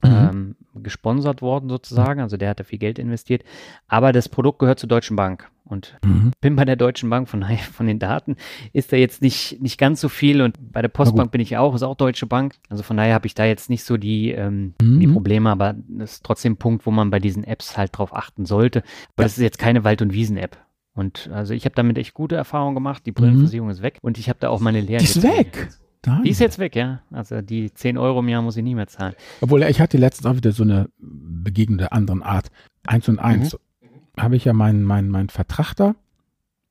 mhm. 0.04 0.10
ähm, 0.10 0.56
gesponsert 0.76 1.42
worden 1.42 1.70
sozusagen. 1.70 2.22
Also 2.22 2.38
der 2.38 2.50
hat 2.50 2.60
da 2.60 2.64
viel 2.64 2.80
Geld 2.80 3.00
investiert. 3.00 3.44
Aber 3.88 4.12
das 4.12 4.30
Produkt 4.30 4.60
gehört 4.60 4.80
zur 4.80 4.90
Deutschen 4.90 5.16
Bank. 5.16 5.50
Und 5.64 5.98
mhm. 6.04 6.32
bin 6.42 6.58
bei 6.58 6.66
der 6.66 6.76
Deutschen 6.76 7.10
Bank, 7.10 7.30
von, 7.30 7.46
von 7.74 7.88
den 7.88 8.00
Daten 8.00 8.36
ist 8.74 8.92
da 8.92 8.98
jetzt 8.98 9.22
nicht, 9.22 9.62
nicht 9.62 9.78
ganz 9.78 10.02
so 10.02 10.10
viel. 10.10 10.42
Und 10.42 10.58
bei 10.74 10.82
der 10.82 10.90
Postbank 10.90 11.32
bin 11.32 11.40
ich 11.40 11.56
auch, 11.58 11.74
ist 11.76 11.84
auch 11.84 11.96
Deutsche 11.96 12.26
Bank. 12.26 12.56
Also 12.70 12.84
von 12.84 12.98
daher 12.98 13.14
habe 13.14 13.28
ich 13.28 13.36
da 13.36 13.46
jetzt 13.46 13.70
nicht 13.70 13.84
so 13.84 13.96
die, 13.96 14.32
ähm, 14.32 14.74
mhm. 14.82 15.00
die 15.00 15.08
Probleme, 15.08 15.50
aber 15.50 15.76
das 15.88 16.14
ist 16.14 16.26
trotzdem 16.26 16.54
ein 16.54 16.58
Punkt, 16.58 16.86
wo 16.86 16.92
man 16.92 17.10
bei 17.10 17.20
diesen 17.20 17.44
Apps 17.46 17.78
halt 17.78 17.98
drauf 17.98 18.14
achten 18.14 18.46
sollte. 18.46 18.80
Aber 19.16 19.24
das 19.24 19.38
ist 19.38 19.44
jetzt 19.44 19.60
keine 19.60 19.84
Wald- 19.84 20.02
und 20.02 20.14
Wiesen-App. 20.14 20.58
Und 20.94 21.30
also 21.32 21.54
ich 21.54 21.66
habe 21.66 21.76
damit 21.76 21.98
echt 21.98 22.14
gute 22.14 22.36
Erfahrungen 22.36 22.76
gemacht. 22.76 23.06
Die 23.06 23.12
Brillenversicherung 23.12 23.68
mhm. 23.68 23.74
ist 23.74 23.82
weg 23.82 23.98
und 24.02 24.18
ich 24.18 24.30
habe 24.30 24.40
da 24.40 24.50
auch 24.50 24.60
meine 24.60 24.82
Lehren. 24.82 25.00
Die 25.00 25.06
ist 25.06 25.24
weg. 25.24 25.70
Nein. 26.06 26.24
Die 26.24 26.32
ist 26.32 26.40
jetzt 26.40 26.58
weg, 26.58 26.76
ja. 26.76 27.02
Also 27.12 27.42
die 27.42 27.72
10 27.74 27.98
Euro 27.98 28.20
im 28.20 28.30
Jahr 28.30 28.42
muss 28.42 28.58
ich 28.58 28.64
nie 28.64 28.76
mehr 28.76 28.88
zahlen. 28.88 29.14
Obwohl, 29.40 29.62
ich 29.64 29.80
hatte 29.80 29.98
letztens 29.98 30.26
auch 30.26 30.36
wieder 30.36 30.52
so 30.52 30.64
eine 30.64 30.90
Begegnung 30.98 31.78
der 31.78 31.94
anderen 31.94 32.24
Art. 32.24 32.50
Eins 32.86 33.08
und 33.08 33.20
eins. 33.20 33.54
Mhm. 33.54 33.88
Habe 34.22 34.36
ich 34.36 34.46
ja 34.46 34.54
meinen 34.54 34.84
mein, 34.84 35.10
mein 35.10 35.30
Vertrag 35.30 35.74
da 35.76 35.96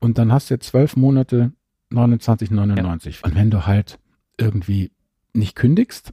und 0.00 0.18
dann 0.18 0.32
hast 0.32 0.50
du 0.50 0.54
jetzt 0.54 0.66
zwölf 0.66 0.96
Monate 0.96 1.52
29,99. 1.92 3.10
Ja. 3.10 3.16
Und 3.24 3.34
wenn 3.34 3.50
du 3.50 3.66
halt 3.66 3.98
irgendwie 4.38 4.90
nicht 5.32 5.54
kündigst, 5.54 6.12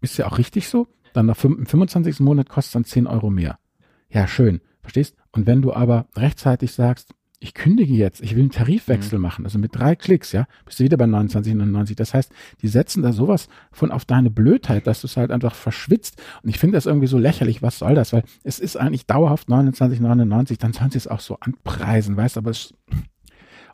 ist 0.00 0.18
ja 0.18 0.26
auch 0.26 0.38
richtig 0.38 0.68
so, 0.68 0.88
dann 1.12 1.26
nach 1.26 1.42
im 1.44 1.66
25. 1.66 2.20
Monat 2.20 2.48
kostet 2.48 2.68
es 2.68 2.72
dann 2.72 2.84
10 2.84 3.06
Euro 3.06 3.30
mehr. 3.30 3.58
Ja, 4.10 4.26
schön. 4.26 4.60
Verstehst? 4.80 5.16
Und 5.32 5.46
wenn 5.46 5.62
du 5.62 5.72
aber 5.72 6.06
rechtzeitig 6.16 6.72
sagst, 6.72 7.14
ich 7.38 7.52
kündige 7.52 7.92
jetzt, 7.92 8.22
ich 8.22 8.34
will 8.34 8.42
einen 8.42 8.50
Tarifwechsel 8.50 9.18
mhm. 9.18 9.22
machen, 9.22 9.44
also 9.44 9.58
mit 9.58 9.74
drei 9.74 9.94
Klicks, 9.94 10.32
ja, 10.32 10.46
bist 10.64 10.80
du 10.80 10.84
wieder 10.84 10.96
bei 10.96 11.04
29,99. 11.04 11.94
Das 11.94 12.14
heißt, 12.14 12.32
die 12.62 12.68
setzen 12.68 13.02
da 13.02 13.12
sowas 13.12 13.48
von 13.72 13.90
auf 13.90 14.04
deine 14.04 14.30
Blödheit, 14.30 14.86
dass 14.86 15.02
du 15.02 15.06
es 15.06 15.16
halt 15.16 15.30
einfach 15.30 15.54
verschwitzt. 15.54 16.22
Und 16.42 16.48
ich 16.48 16.58
finde 16.58 16.76
das 16.76 16.86
irgendwie 16.86 17.06
so 17.08 17.18
lächerlich, 17.18 17.62
was 17.62 17.78
soll 17.78 17.94
das? 17.94 18.12
Weil 18.12 18.24
es 18.42 18.58
ist 18.58 18.76
eigentlich 18.76 19.06
dauerhaft 19.06 19.48
29,99, 19.48 20.58
dann 20.58 20.72
sollen 20.72 20.90
sie 20.90 20.98
es 20.98 21.08
auch 21.08 21.20
so 21.20 21.38
anpreisen, 21.40 22.16
weißt 22.16 22.36
du, 22.36 22.40
aber 22.40 22.50
es, 22.50 22.74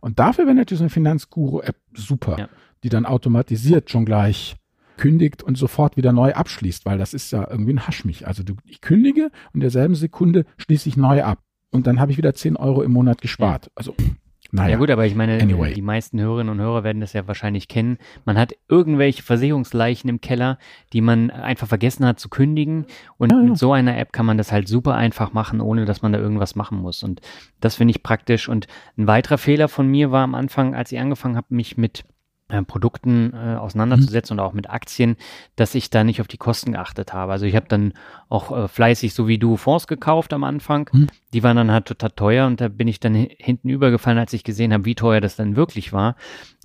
und 0.00 0.18
dafür 0.18 0.46
wäre 0.46 0.56
natürlich 0.56 0.78
so 0.78 0.84
eine 0.84 0.90
Finanzguru-App 0.90 1.76
super, 1.94 2.36
ja. 2.38 2.48
die 2.82 2.88
dann 2.88 3.06
automatisiert 3.06 3.90
schon 3.90 4.04
gleich 4.04 4.56
kündigt 4.96 5.42
und 5.42 5.56
sofort 5.56 5.96
wieder 5.96 6.12
neu 6.12 6.32
abschließt, 6.34 6.84
weil 6.84 6.98
das 6.98 7.14
ist 7.14 7.30
ja 7.30 7.48
irgendwie 7.48 7.72
ein 7.72 7.86
Haschmich. 7.86 8.26
Also 8.26 8.42
du, 8.42 8.54
ich 8.64 8.80
kündige 8.80 9.26
und 9.26 9.54
in 9.54 9.60
derselben 9.60 9.94
Sekunde 9.94 10.44
schließe 10.58 10.88
ich 10.88 10.96
neu 10.96 11.22
ab 11.22 11.38
und 11.72 11.86
dann 11.86 11.98
habe 11.98 12.12
ich 12.12 12.18
wieder 12.18 12.34
10 12.34 12.56
Euro 12.56 12.82
im 12.82 12.92
Monat 12.92 13.20
gespart. 13.20 13.70
Also, 13.74 13.94
naja. 14.54 14.72
Ja 14.72 14.76
gut, 14.76 14.90
aber 14.90 15.06
ich 15.06 15.14
meine, 15.14 15.40
anyway. 15.40 15.72
die 15.72 15.80
meisten 15.80 16.20
Hörerinnen 16.20 16.52
und 16.52 16.60
Hörer 16.60 16.84
werden 16.84 17.00
das 17.00 17.14
ja 17.14 17.26
wahrscheinlich 17.26 17.68
kennen. 17.68 17.96
Man 18.26 18.36
hat 18.36 18.54
irgendwelche 18.68 19.22
Versicherungsleichen 19.22 20.10
im 20.10 20.20
Keller, 20.20 20.58
die 20.92 21.00
man 21.00 21.30
einfach 21.30 21.66
vergessen 21.66 22.04
hat 22.04 22.20
zu 22.20 22.28
kündigen. 22.28 22.84
Und 23.16 23.32
ja, 23.32 23.38
ja. 23.38 23.44
mit 23.44 23.56
so 23.56 23.72
einer 23.72 23.96
App 23.96 24.12
kann 24.12 24.26
man 24.26 24.36
das 24.36 24.52
halt 24.52 24.68
super 24.68 24.94
einfach 24.94 25.32
machen, 25.32 25.62
ohne 25.62 25.86
dass 25.86 26.02
man 26.02 26.12
da 26.12 26.18
irgendwas 26.18 26.54
machen 26.54 26.78
muss. 26.78 27.02
Und 27.02 27.22
das 27.60 27.76
finde 27.76 27.92
ich 27.92 28.02
praktisch. 28.02 28.46
Und 28.46 28.66
ein 28.98 29.06
weiterer 29.06 29.38
Fehler 29.38 29.68
von 29.68 29.88
mir 29.88 30.10
war 30.10 30.22
am 30.22 30.34
Anfang, 30.34 30.74
als 30.74 30.92
ich 30.92 30.98
angefangen 30.98 31.36
habe, 31.36 31.46
mich 31.48 31.78
mit 31.78 32.04
äh, 32.52 32.62
Produkten 32.62 33.32
äh, 33.32 33.56
auseinanderzusetzen 33.56 34.36
mhm. 34.36 34.40
und 34.40 34.46
auch 34.46 34.52
mit 34.52 34.70
Aktien, 34.70 35.16
dass 35.56 35.74
ich 35.74 35.90
da 35.90 36.04
nicht 36.04 36.20
auf 36.20 36.28
die 36.28 36.36
Kosten 36.36 36.72
geachtet 36.72 37.12
habe. 37.12 37.32
Also 37.32 37.46
ich 37.46 37.56
habe 37.56 37.66
dann 37.68 37.94
auch 38.28 38.56
äh, 38.56 38.68
fleißig, 38.68 39.14
so 39.14 39.26
wie 39.26 39.38
du, 39.38 39.56
Fonds 39.56 39.86
gekauft 39.86 40.32
am 40.32 40.44
Anfang. 40.44 40.90
Mhm. 40.92 41.06
Die 41.32 41.42
waren 41.42 41.56
dann 41.56 41.70
halt 41.70 41.86
total 41.86 42.10
teuer 42.10 42.46
und 42.46 42.60
da 42.60 42.68
bin 42.68 42.88
ich 42.88 43.00
dann 43.00 43.14
hinten 43.14 43.68
übergefallen, 43.68 44.18
als 44.18 44.32
ich 44.32 44.44
gesehen 44.44 44.72
habe, 44.72 44.84
wie 44.84 44.94
teuer 44.94 45.20
das 45.20 45.36
dann 45.36 45.56
wirklich 45.56 45.92
war. 45.92 46.16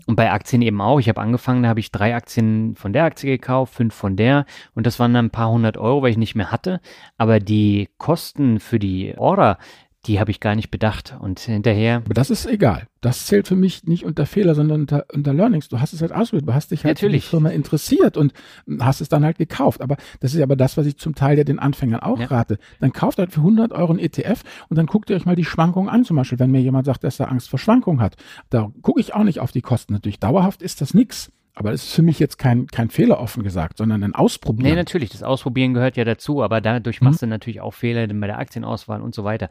Und 0.05 0.15
bei 0.15 0.31
Aktien 0.31 0.61
eben 0.61 0.79
auch. 0.79 0.99
Ich 0.99 1.09
habe 1.09 1.19
angefangen, 1.19 1.63
da 1.63 1.69
habe 1.69 1.81
ich 1.81 1.91
drei 1.91 2.15
Aktien 2.15 2.75
von 2.75 2.93
der 2.93 3.03
Aktie 3.03 3.29
gekauft, 3.29 3.73
fünf 3.73 3.93
von 3.93 4.15
der 4.15 4.45
und 4.73 4.85
das 4.85 4.99
waren 4.99 5.13
dann 5.13 5.25
ein 5.25 5.31
paar 5.31 5.49
hundert 5.49 5.77
Euro, 5.77 6.01
weil 6.01 6.11
ich 6.11 6.17
nicht 6.17 6.35
mehr 6.35 6.51
hatte. 6.51 6.79
Aber 7.17 7.39
die 7.39 7.89
Kosten 7.97 8.59
für 8.59 8.79
die 8.79 9.17
Order, 9.17 9.57
die 10.05 10.19
habe 10.21 10.31
ich 10.31 10.39
gar 10.39 10.55
nicht 10.55 10.71
bedacht. 10.71 11.17
Und 11.19 11.39
hinterher. 11.41 11.97
Aber 12.05 12.13
das 12.13 12.29
ist 12.29 12.45
egal. 12.45 12.87
Das 13.01 13.25
zählt 13.25 13.47
für 13.47 13.55
mich 13.55 13.83
nicht 13.83 14.05
unter 14.05 14.25
Fehler, 14.25 14.55
sondern 14.55 14.81
unter, 14.81 15.05
unter 15.13 15.33
Learnings. 15.33 15.67
Du 15.67 15.79
hast 15.81 15.91
es 15.91 16.01
halt 16.01 16.11
ausprobiert, 16.13 16.47
du 16.47 16.53
hast 16.53 16.71
dich 16.71 16.83
halt 16.85 16.97
Natürlich. 16.97 17.23
für 17.25 17.27
die 17.27 17.31
Firma 17.31 17.49
interessiert 17.49 18.15
und 18.15 18.31
hast 18.79 19.01
es 19.01 19.09
dann 19.09 19.25
halt 19.25 19.37
gekauft. 19.37 19.81
Aber 19.81 19.97
das 20.21 20.33
ist 20.33 20.41
aber 20.41 20.55
das, 20.55 20.77
was 20.77 20.85
ich 20.85 20.97
zum 20.97 21.13
Teil 21.15 21.37
ja 21.37 21.43
den 21.43 21.59
Anfängern 21.59 21.99
auch 21.99 22.19
Ja. 22.19 22.27
rate. 22.27 22.57
Dann 22.79 22.93
kauft 22.93 23.17
halt 23.17 23.33
für 23.33 23.41
100 23.41 23.73
Euro 23.73 23.91
ein 23.93 23.99
ETF 23.99 24.43
und 24.69 24.77
dann 24.77 24.85
guckt 24.85 25.09
ihr 25.09 25.15
euch 25.17 25.25
mal 25.25 25.35
die 25.35 25.45
Schwankungen 25.45 25.89
an. 25.89 26.05
Zum 26.05 26.15
Beispiel, 26.15 26.39
wenn 26.39 26.51
mir 26.51 26.61
jemand 26.61 26.85
sagt, 26.85 27.03
dass 27.03 27.19
er 27.19 27.29
Angst 27.31 27.49
vor 27.49 27.59
Schwankungen 27.59 27.99
hat. 28.01 28.15
Da 28.49 28.71
gucke 28.81 29.01
ich 29.01 29.13
auch 29.13 29.23
nicht 29.23 29.39
auf 29.41 29.51
die 29.51 29.61
Kosten. 29.61 29.93
Natürlich, 29.93 30.19
dauerhaft 30.19 30.61
ist 30.61 30.79
das 30.79 30.93
nix. 30.93 31.31
Aber 31.59 31.71
es 31.73 31.85
ist 31.85 31.93
für 31.93 32.03
mich 32.03 32.19
jetzt 32.19 32.37
kein, 32.37 32.67
kein 32.67 32.91
Fehler 32.91 33.19
offen 33.19 33.41
gesagt, 33.41 33.79
sondern 33.79 34.03
ein 34.03 34.13
Ausprobieren. 34.13 34.69
Nee, 34.69 34.75
natürlich, 34.75 35.09
das 35.09 35.23
Ausprobieren 35.23 35.73
gehört 35.73 35.97
ja 35.97 36.05
dazu, 36.05 36.43
aber 36.43 36.61
dadurch 36.61 37.01
Mhm. 37.01 37.05
machst 37.07 37.23
du 37.23 37.25
natürlich 37.25 37.61
auch 37.61 37.73
Fehler 37.73 38.05
bei 38.05 38.27
der 38.27 38.37
Aktienauswahl 38.37 39.01
und 39.01 39.15
so 39.15 39.23
weiter. 39.23 39.49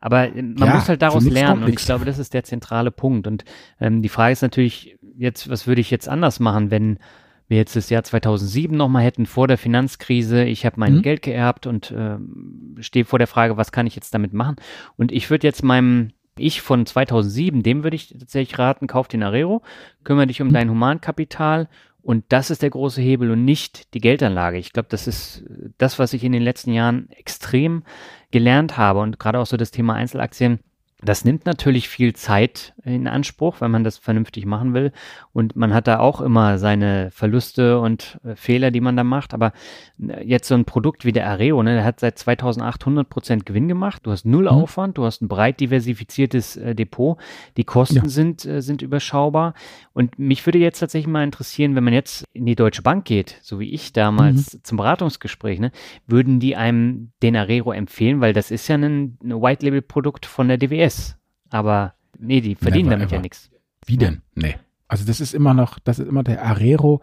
Aber 0.00 0.34
äh, 0.34 0.42
man 0.42 0.68
Ja, 0.68 0.74
muss 0.74 0.88
halt 0.88 1.02
daraus 1.02 1.24
lernen 1.24 1.62
und 1.62 1.68
ich 1.70 1.84
glaube, 1.84 2.04
das 2.04 2.18
ist 2.18 2.34
der 2.34 2.44
zentrale 2.44 2.90
Punkt. 2.90 3.26
Und 3.26 3.44
ähm, 3.80 4.02
die 4.02 4.08
Frage 4.08 4.32
ist 4.32 4.42
natürlich 4.42 4.96
jetzt, 5.16 5.48
was 5.50 5.66
würde 5.66 5.80
ich 5.80 5.90
jetzt 5.90 6.08
anders 6.08 6.40
machen, 6.40 6.70
wenn 6.70 6.98
wir 7.48 7.56
jetzt 7.56 7.76
das 7.76 7.88
Jahr 7.88 8.04
2007 8.04 8.76
nochmal 8.76 9.04
hätten 9.04 9.24
vor 9.24 9.48
der 9.48 9.56
Finanzkrise, 9.58 10.44
ich 10.44 10.66
habe 10.66 10.78
mein 10.78 10.96
Mhm. 10.96 11.02
Geld 11.02 11.22
geerbt 11.22 11.66
und 11.66 11.92
ähm, 11.96 12.76
stehe 12.80 13.04
vor 13.06 13.18
der 13.18 13.26
Frage, 13.28 13.56
was 13.56 13.72
kann 13.72 13.86
ich 13.86 13.96
jetzt 13.96 14.12
damit 14.12 14.34
machen? 14.34 14.56
Und 14.96 15.12
ich 15.12 15.30
würde 15.30 15.46
jetzt 15.46 15.62
meinem 15.64 16.10
ich 16.40 16.60
von 16.60 16.86
2007, 16.86 17.62
dem 17.64 17.82
würde 17.82 17.96
ich 17.96 18.10
tatsächlich 18.16 18.58
raten, 18.60 18.86
kauf 18.86 19.08
den 19.08 19.24
Arero, 19.24 19.62
kümmere 20.04 20.28
dich 20.28 20.40
um 20.40 20.48
Mhm. 20.48 20.52
dein 20.52 20.70
Humankapital 20.70 21.68
und 22.02 22.24
das 22.28 22.50
ist 22.50 22.62
der 22.62 22.70
große 22.70 23.00
Hebel 23.00 23.30
und 23.30 23.44
nicht 23.44 23.92
die 23.94 24.00
Geldanlage. 24.00 24.58
Ich 24.58 24.72
glaube, 24.72 24.88
das 24.90 25.06
ist 25.06 25.42
äh, 25.42 25.70
das, 25.78 25.98
was 25.98 26.12
ich 26.12 26.24
in 26.24 26.32
den 26.32 26.42
letzten 26.42 26.72
Jahren 26.72 27.10
extrem 27.10 27.82
gelernt 28.30 28.76
habe 28.76 29.00
und 29.00 29.18
gerade 29.18 29.38
auch 29.38 29.46
so 29.46 29.56
das 29.56 29.70
Thema 29.70 29.94
Einzelaktien. 29.94 30.60
Das 31.00 31.24
nimmt 31.24 31.46
natürlich 31.46 31.88
viel 31.88 32.12
Zeit 32.16 32.74
in 32.84 33.06
Anspruch, 33.06 33.60
wenn 33.60 33.70
man 33.70 33.84
das 33.84 33.98
vernünftig 33.98 34.46
machen 34.46 34.74
will. 34.74 34.90
Und 35.32 35.54
man 35.54 35.72
hat 35.72 35.86
da 35.86 36.00
auch 36.00 36.20
immer 36.20 36.58
seine 36.58 37.12
Verluste 37.12 37.78
und 37.78 38.18
äh, 38.24 38.34
Fehler, 38.34 38.72
die 38.72 38.80
man 38.80 38.96
da 38.96 39.04
macht. 39.04 39.32
Aber 39.32 39.52
äh, 40.04 40.24
jetzt 40.26 40.48
so 40.48 40.56
ein 40.56 40.64
Produkt 40.64 41.04
wie 41.04 41.12
der 41.12 41.28
Areo, 41.28 41.62
ne, 41.62 41.74
der 41.74 41.84
hat 41.84 42.00
seit 42.00 42.18
2008 42.18 42.82
100 42.82 43.08
Prozent 43.08 43.46
Gewinn 43.46 43.68
gemacht. 43.68 44.00
Du 44.06 44.10
hast 44.10 44.26
null 44.26 44.42
Mhm. 44.44 44.48
Aufwand, 44.48 44.98
du 44.98 45.04
hast 45.04 45.22
ein 45.22 45.28
breit 45.28 45.60
diversifiziertes 45.60 46.56
äh, 46.56 46.74
Depot. 46.74 47.16
Die 47.56 47.64
Kosten 47.64 47.96
Ja. 47.96 48.08
sind, 48.08 48.44
äh, 48.44 48.60
sind 48.60 48.82
überschaubar. 48.82 49.54
Und 49.92 50.18
mich 50.18 50.44
würde 50.46 50.58
jetzt 50.58 50.80
tatsächlich 50.80 51.06
mal 51.06 51.22
interessieren, 51.22 51.76
wenn 51.76 51.84
man 51.84 51.94
jetzt 51.94 52.24
in 52.32 52.44
die 52.44 52.56
Deutsche 52.56 52.82
Bank 52.82 53.04
geht, 53.04 53.38
so 53.42 53.60
wie 53.60 53.70
ich 53.72 53.92
damals 53.92 54.54
Mhm. 54.54 54.60
zum 54.64 54.76
Beratungsgespräch, 54.78 55.60
ne, 55.60 55.70
würden 56.08 56.40
die 56.40 56.56
einem 56.56 57.12
den 57.22 57.36
Arero 57.36 57.70
empfehlen, 57.70 58.20
weil 58.20 58.32
das 58.32 58.50
ist 58.50 58.66
ja 58.66 58.74
ein, 58.76 59.16
ein 59.22 59.40
White-Label-Produkt 59.40 60.26
von 60.26 60.48
der 60.48 60.58
DWS. 60.58 60.87
Aber 61.50 61.94
nee, 62.18 62.40
die 62.40 62.54
verdienen 62.54 62.88
Never 62.88 62.96
damit 62.96 63.10
ja 63.10 63.16
ever. 63.16 63.22
nichts. 63.22 63.50
Wie 63.86 63.96
denn? 63.96 64.22
Nee. 64.34 64.56
Also 64.86 65.04
das 65.04 65.20
ist 65.20 65.34
immer 65.34 65.54
noch, 65.54 65.78
das 65.78 65.98
ist 65.98 66.08
immer 66.08 66.22
der 66.22 66.44
Arero 66.44 67.02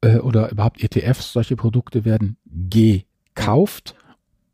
äh, 0.00 0.18
oder 0.18 0.50
überhaupt 0.50 0.82
ETFs, 0.82 1.32
solche 1.32 1.56
Produkte 1.56 2.04
werden 2.04 2.36
gekauft 2.44 3.94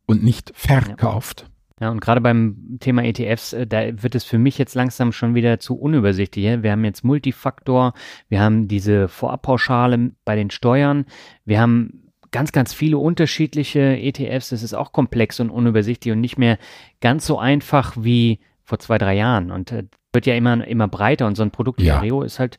und 0.06 0.22
nicht 0.22 0.52
verkauft. 0.54 1.50
Ja, 1.78 1.90
und 1.90 2.00
gerade 2.00 2.22
beim 2.22 2.78
Thema 2.80 3.04
ETFs, 3.04 3.52
äh, 3.52 3.66
da 3.66 4.02
wird 4.02 4.14
es 4.14 4.24
für 4.24 4.38
mich 4.38 4.56
jetzt 4.56 4.74
langsam 4.74 5.12
schon 5.12 5.34
wieder 5.34 5.60
zu 5.60 5.74
unübersichtlich. 5.78 6.44
ja. 6.44 6.62
Wir 6.62 6.72
haben 6.72 6.84
jetzt 6.84 7.04
Multifaktor, 7.04 7.92
wir 8.28 8.40
haben 8.40 8.68
diese 8.68 9.08
Vorabpauschale 9.08 10.12
bei 10.24 10.36
den 10.36 10.50
Steuern, 10.50 11.04
wir 11.44 11.60
haben 11.60 12.06
ganz, 12.30 12.52
ganz 12.52 12.72
viele 12.72 12.98
unterschiedliche 12.98 13.80
ETFs. 13.98 14.50
Das 14.50 14.62
ist 14.62 14.74
auch 14.74 14.92
komplex 14.92 15.40
und 15.40 15.50
unübersichtlich 15.50 16.12
und 16.12 16.20
nicht 16.20 16.38
mehr 16.38 16.58
ganz 17.00 17.26
so 17.26 17.38
einfach 17.38 17.94
wie 17.98 18.40
vor 18.66 18.79
zwei, 18.79 18.98
drei 18.98 19.14
Jahren. 19.14 19.50
Und 19.50 19.72
äh, 19.72 19.85
wird 20.12 20.26
ja 20.26 20.35
immer, 20.35 20.66
immer 20.66 20.88
breiter 20.88 21.26
und 21.26 21.37
so 21.37 21.42
ein 21.42 21.50
Produkt 21.50 21.81
wie 21.81 21.87
Ja. 21.87 21.98
Areo 21.98 22.22
ist 22.22 22.38
halt 22.38 22.59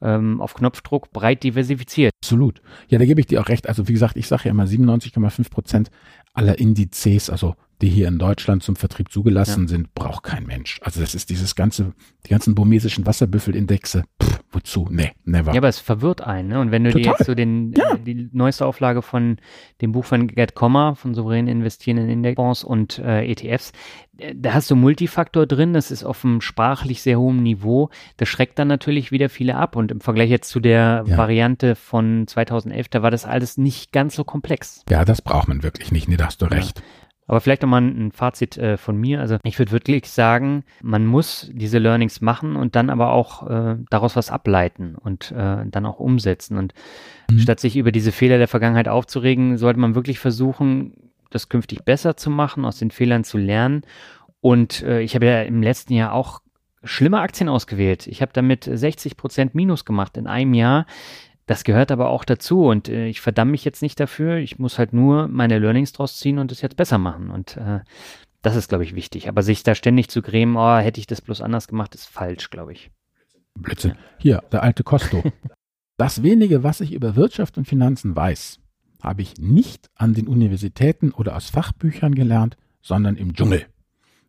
ähm, 0.00 0.40
auf 0.40 0.54
Knopfdruck 0.54 1.12
breit 1.12 1.42
diversifiziert. 1.42 2.12
Absolut. 2.22 2.62
Ja, 2.88 2.98
da 2.98 3.04
gebe 3.04 3.20
ich 3.20 3.26
dir 3.26 3.40
auch 3.40 3.48
recht. 3.48 3.68
Also 3.68 3.88
wie 3.88 3.92
gesagt, 3.92 4.16
ich 4.16 4.28
sage 4.28 4.44
ja 4.44 4.50
immer 4.50 4.64
97,5 4.64 5.50
Prozent 5.50 5.90
aller 6.32 6.58
Indizes, 6.58 7.28
also 7.28 7.56
die 7.82 7.88
hier 7.88 8.08
in 8.08 8.18
Deutschland 8.18 8.62
zum 8.62 8.76
Vertrieb 8.76 9.10
zugelassen 9.12 9.68
sind, 9.68 9.92
braucht 9.94 10.22
kein 10.22 10.44
Mensch. 10.46 10.80
Also 10.82 11.00
das 11.00 11.14
ist 11.14 11.28
dieses 11.30 11.54
ganze, 11.56 11.92
die 12.24 12.30
ganzen 12.30 12.54
burmesischen 12.54 13.04
Wasserbüffelindexe. 13.04 14.04
Pff, 14.22 14.40
wozu? 14.52 14.88
Nee, 14.90 15.12
never. 15.24 15.52
Ja, 15.52 15.58
aber 15.58 15.68
es 15.68 15.78
verwirrt 15.80 16.20
einen, 16.20 16.48
ne? 16.48 16.60
Und 16.60 16.70
wenn 16.70 16.84
du 16.84 16.90
dir 16.92 17.02
Total. 17.02 17.14
jetzt 17.18 17.26
so 17.26 17.34
den, 17.34 17.72
Ja. 17.72 17.94
äh, 17.94 17.98
die 17.98 18.28
neueste 18.32 18.64
Auflage 18.66 19.02
von 19.02 19.38
dem 19.80 19.92
Buch 19.92 20.04
von 20.04 20.28
Gerd 20.28 20.54
Kommer, 20.54 20.94
von 20.94 21.14
souverän 21.14 21.48
investieren 21.48 21.98
in 21.98 22.08
Indexfonds 22.08 22.62
und 22.64 22.98
äh, 23.00 23.24
ETFs, 23.30 23.72
äh, 24.18 24.34
da 24.36 24.54
hast 24.54 24.70
du 24.70 24.76
Multifaktor 24.76 25.46
drin, 25.46 25.72
das 25.72 25.90
ist 25.90 26.04
auf 26.04 26.24
einem 26.24 26.40
sprachlich 26.40 27.02
sehr 27.02 27.18
hohen 27.18 27.42
Niveau. 27.42 27.90
Das 28.16 28.28
schreckt 28.28 28.58
dann 28.58 28.68
natürlich 28.68 29.10
wieder 29.10 29.28
viele 29.28 29.56
ab. 29.56 29.74
Und 29.74 29.90
im 29.90 30.00
Vergleich 30.00 30.30
jetzt 30.30 30.50
zu 30.50 30.60
der 30.60 31.04
Ja. 31.06 31.16
Variante 31.16 31.74
von 31.74 32.26
2011, 32.28 32.88
da 32.88 33.02
war 33.02 33.10
das 33.10 33.24
alles 33.24 33.58
nicht 33.58 33.92
ganz 33.92 34.14
so 34.14 34.22
komplex. 34.24 34.84
ja, 34.88 35.04
das 35.04 35.20
braucht 35.20 35.48
man 35.48 35.62
wirklich 35.62 35.90
nicht. 35.90 36.08
Nee, 36.08 36.16
da 36.16 36.26
hast 36.26 36.40
du 36.42 36.46
recht. 36.46 36.82
Aber 37.26 37.40
vielleicht 37.40 37.62
nochmal 37.62 37.82
ein 37.82 38.12
Fazit 38.12 38.58
äh, 38.58 38.76
von 38.76 38.96
mir. 38.96 39.20
Also 39.20 39.38
ich 39.44 39.58
würde 39.58 39.72
wirklich 39.72 40.10
sagen, 40.10 40.64
man 40.82 41.06
muss 41.06 41.50
diese 41.54 41.78
Learnings 41.78 42.20
machen 42.20 42.56
und 42.56 42.74
dann 42.76 42.90
aber 42.90 43.12
auch 43.12 43.48
äh, 43.48 43.76
daraus 43.90 44.16
was 44.16 44.30
ableiten 44.30 44.96
und 44.96 45.30
äh, 45.32 45.64
dann 45.66 45.86
auch 45.86 45.98
umsetzen. 46.00 46.58
Und 46.58 46.74
Mhm. 47.30 47.38
statt 47.38 47.60
sich 47.60 47.76
über 47.76 47.92
diese 47.92 48.12
Fehler 48.12 48.38
der 48.38 48.48
Vergangenheit 48.48 48.88
aufzuregen, 48.88 49.56
sollte 49.56 49.80
man 49.80 49.94
wirklich 49.94 50.18
versuchen, 50.18 50.94
das 51.30 51.48
künftig 51.48 51.84
besser 51.84 52.16
zu 52.16 52.30
machen, 52.30 52.64
aus 52.64 52.78
den 52.78 52.90
Fehlern 52.90 53.24
zu 53.24 53.38
lernen. 53.38 53.82
Und 54.40 54.82
äh, 54.82 55.00
ich 55.00 55.14
habe 55.14 55.26
ja 55.26 55.42
im 55.42 55.62
letzten 55.62 55.94
Jahr 55.94 56.12
auch 56.12 56.40
schlimme 56.84 57.20
Aktien 57.20 57.48
ausgewählt. 57.48 58.06
Ich 58.06 58.22
habe 58.22 58.32
damit 58.34 58.64
60 58.64 59.16
Prozent 59.16 59.54
Minus 59.54 59.84
gemacht 59.84 60.16
in 60.16 60.26
einem 60.26 60.52
Jahr. 60.52 60.86
Das 61.52 61.64
gehört 61.64 61.90
aber 61.90 62.08
auch 62.08 62.24
dazu 62.24 62.64
und 62.64 62.88
äh, 62.88 63.08
ich 63.08 63.20
verdamme 63.20 63.50
mich 63.50 63.62
jetzt 63.62 63.82
nicht 63.82 64.00
dafür. 64.00 64.36
Ich 64.36 64.58
muss 64.58 64.78
halt 64.78 64.94
nur 64.94 65.28
meine 65.28 65.58
Learnings 65.58 65.92
draus 65.92 66.18
ziehen 66.18 66.38
und 66.38 66.50
es 66.50 66.62
jetzt 66.62 66.78
besser 66.78 66.96
machen. 66.96 67.28
Und 67.28 67.58
äh, 67.58 67.80
das 68.40 68.56
ist, 68.56 68.70
glaube 68.70 68.84
ich, 68.84 68.94
wichtig. 68.94 69.28
Aber 69.28 69.42
sich 69.42 69.62
da 69.62 69.74
ständig 69.74 70.08
zu 70.08 70.22
grämen, 70.22 70.56
oh, 70.56 70.78
hätte 70.78 70.98
ich 70.98 71.06
das 71.06 71.20
bloß 71.20 71.42
anders 71.42 71.68
gemacht, 71.68 71.94
ist 71.94 72.06
falsch, 72.06 72.48
glaube 72.48 72.72
ich. 72.72 72.90
Blödsinn. 73.54 73.96
Hier, 74.16 74.42
der 74.50 74.62
alte 74.62 74.82
Costo. 74.82 75.22
das 75.98 76.22
wenige, 76.22 76.62
was 76.62 76.80
ich 76.80 76.94
über 76.94 77.16
Wirtschaft 77.16 77.58
und 77.58 77.68
Finanzen 77.68 78.16
weiß, 78.16 78.58
habe 79.02 79.20
ich 79.20 79.36
nicht 79.36 79.90
an 79.94 80.14
den 80.14 80.28
Universitäten 80.28 81.10
oder 81.10 81.36
aus 81.36 81.50
Fachbüchern 81.50 82.14
gelernt, 82.14 82.56
sondern 82.80 83.16
im 83.16 83.34
Dschungel. 83.34 83.66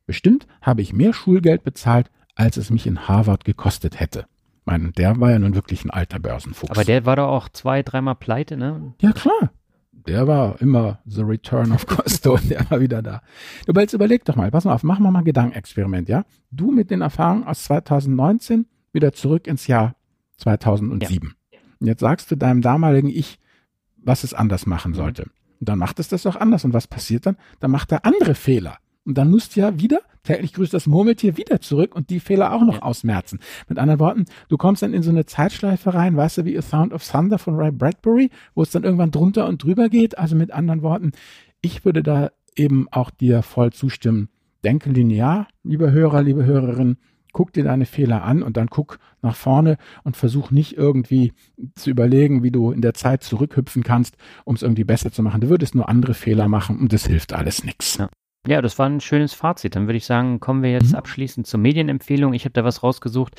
Bestimmt 0.05 0.45
habe 0.61 0.81
ich 0.81 0.91
mehr 0.91 1.13
Schulgeld 1.13 1.63
bezahlt, 1.63 2.11
als 2.35 2.57
es 2.57 2.69
mich 2.69 2.85
in 2.85 3.07
Harvard 3.07 3.45
gekostet 3.45 4.01
hätte. 4.01 4.25
Mein, 4.65 4.93
der 4.93 5.19
war 5.19 5.31
ja 5.31 5.39
nun 5.39 5.55
wirklich 5.55 5.83
ein 5.83 5.89
alter 5.89 6.19
Börsenfuchs. 6.19 6.71
Aber 6.71 6.85
der 6.85 7.05
war 7.05 7.17
doch 7.17 7.27
auch 7.27 7.49
zwei, 7.49 7.83
dreimal 7.83 8.15
pleite, 8.15 8.55
ne? 8.55 8.93
Ja, 9.01 9.11
klar. 9.11 9.51
Der 9.91 10.27
war 10.27 10.59
immer 10.61 10.99
the 11.05 11.21
return 11.21 11.71
of 11.71 11.85
Costo 11.87 12.35
und 12.35 12.49
der 12.49 12.69
war 12.69 12.79
wieder 12.79 13.01
da. 13.01 13.21
Aber 13.67 13.81
jetzt 13.81 13.93
überleg 13.93 14.25
doch 14.25 14.35
mal, 14.35 14.51
pass 14.51 14.65
mal 14.65 14.73
auf, 14.73 14.83
machen 14.83 15.03
wir 15.03 15.11
mal 15.11 15.19
ein 15.19 15.25
Gedankenexperiment, 15.25 16.09
ja? 16.09 16.25
Du 16.51 16.71
mit 16.71 16.91
den 16.91 17.01
Erfahrungen 17.01 17.45
aus 17.45 17.63
2019 17.65 18.65
wieder 18.91 19.13
zurück 19.13 19.47
ins 19.47 19.67
Jahr 19.67 19.95
2007. 20.37 21.35
Und 21.79 21.87
jetzt 21.87 22.01
sagst 22.01 22.31
du 22.31 22.35
deinem 22.35 22.61
damaligen 22.61 23.09
Ich, 23.09 23.39
was 23.97 24.23
es 24.23 24.33
anders 24.33 24.65
machen 24.65 24.93
sollte. 24.93 25.23
Und 25.59 25.69
dann 25.69 25.79
macht 25.79 25.99
es 25.99 26.09
das 26.09 26.23
doch 26.23 26.35
anders. 26.35 26.65
Und 26.65 26.73
was 26.73 26.87
passiert 26.87 27.25
dann? 27.25 27.37
Dann 27.59 27.71
macht 27.71 27.91
er 27.91 28.05
andere 28.05 28.35
Fehler. 28.35 28.77
Und 29.05 29.17
dann 29.17 29.29
musst 29.29 29.55
du 29.55 29.59
ja 29.61 29.79
wieder, 29.79 29.99
täglich 30.23 30.53
grüßt 30.53 30.73
das 30.73 30.87
Murmeltier, 30.87 31.35
wieder 31.37 31.59
zurück 31.59 31.95
und 31.95 32.09
die 32.09 32.19
Fehler 32.21 32.53
auch 32.53 32.61
noch 32.61 32.75
Ja. 32.75 32.81
ausmerzen. 32.83 33.39
Mit 33.67 33.77
anderen 33.79 33.99
Worten, 33.99 34.25
du 34.47 34.57
kommst 34.57 34.81
dann 34.81 34.93
in 34.93 35.03
so 35.03 35.11
eine 35.11 35.25
Zeitschleife 35.25 35.93
rein, 35.93 36.15
weißt 36.15 36.37
du, 36.39 36.45
wie 36.45 36.57
A 36.57 36.61
Sound 36.61 36.93
of 36.93 37.05
Thunder 37.05 37.37
von 37.37 37.55
Ray 37.55 37.71
Bradbury, 37.71 38.29
wo 38.55 38.61
es 38.61 38.71
dann 38.71 38.83
irgendwann 38.83 39.11
drunter 39.11 39.47
und 39.47 39.61
drüber 39.63 39.89
geht. 39.89 40.17
Also 40.17 40.35
mit 40.35 40.51
anderen 40.51 40.81
Worten, 40.81 41.11
ich 41.61 41.83
würde 41.83 42.01
da 42.03 42.31
eben 42.55 42.87
auch 42.91 43.09
dir 43.09 43.41
voll 43.41 43.73
zustimmen. 43.73 44.29
Denke 44.63 44.89
linear, 44.91 45.47
lieber 45.63 45.91
Hörer, 45.91 46.21
liebe 46.21 46.45
Hörerin, 46.45 46.95
guck 47.33 47.51
dir 47.51 47.63
deine 47.65 47.85
Fehler 47.85 48.23
an 48.23 48.43
und 48.43 48.55
dann 48.55 48.67
guck 48.67 48.99
nach 49.21 49.35
vorne 49.35 49.77
und 50.03 50.15
versuch 50.15 50.51
nicht 50.51 50.77
irgendwie 50.77 51.33
zu 51.75 51.89
überlegen, 51.89 52.43
wie 52.43 52.51
du 52.51 52.71
in 52.71 52.81
der 52.81 52.93
Zeit 52.93 53.23
zurückhüpfen 53.23 53.83
kannst, 53.83 54.15
um 54.45 54.55
es 54.55 54.61
irgendwie 54.61 54.83
besser 54.85 55.11
zu 55.11 55.23
machen. 55.23 55.41
Du 55.41 55.49
würdest 55.49 55.75
nur 55.75 55.89
andere 55.89 56.13
Fehler 56.13 56.47
machen 56.47 56.79
und 56.79 56.93
das 56.93 57.07
hilft 57.07 57.33
alles 57.33 57.65
nichts. 57.65 57.97
Ja. 57.97 58.07
Ja, 58.45 58.61
das 58.61 58.77
war 58.77 58.89
ein 58.89 58.99
schönes 58.99 59.33
Fazit. 59.33 59.75
Dann 59.75 59.87
würde 59.87 59.97
ich 59.97 60.05
sagen, 60.05 60.41
kommen 60.41 60.63
wir 60.63 60.71
jetzt 60.71 60.91
Mhm. 60.91 60.97
abschließend 60.97 61.47
zur 61.47 61.61
Medienempfehlung. 61.61 62.33
Ich 62.33 62.43
habe 62.43 62.51
da 62.51 62.65
was 62.65 62.83
rausgesucht, 62.83 63.35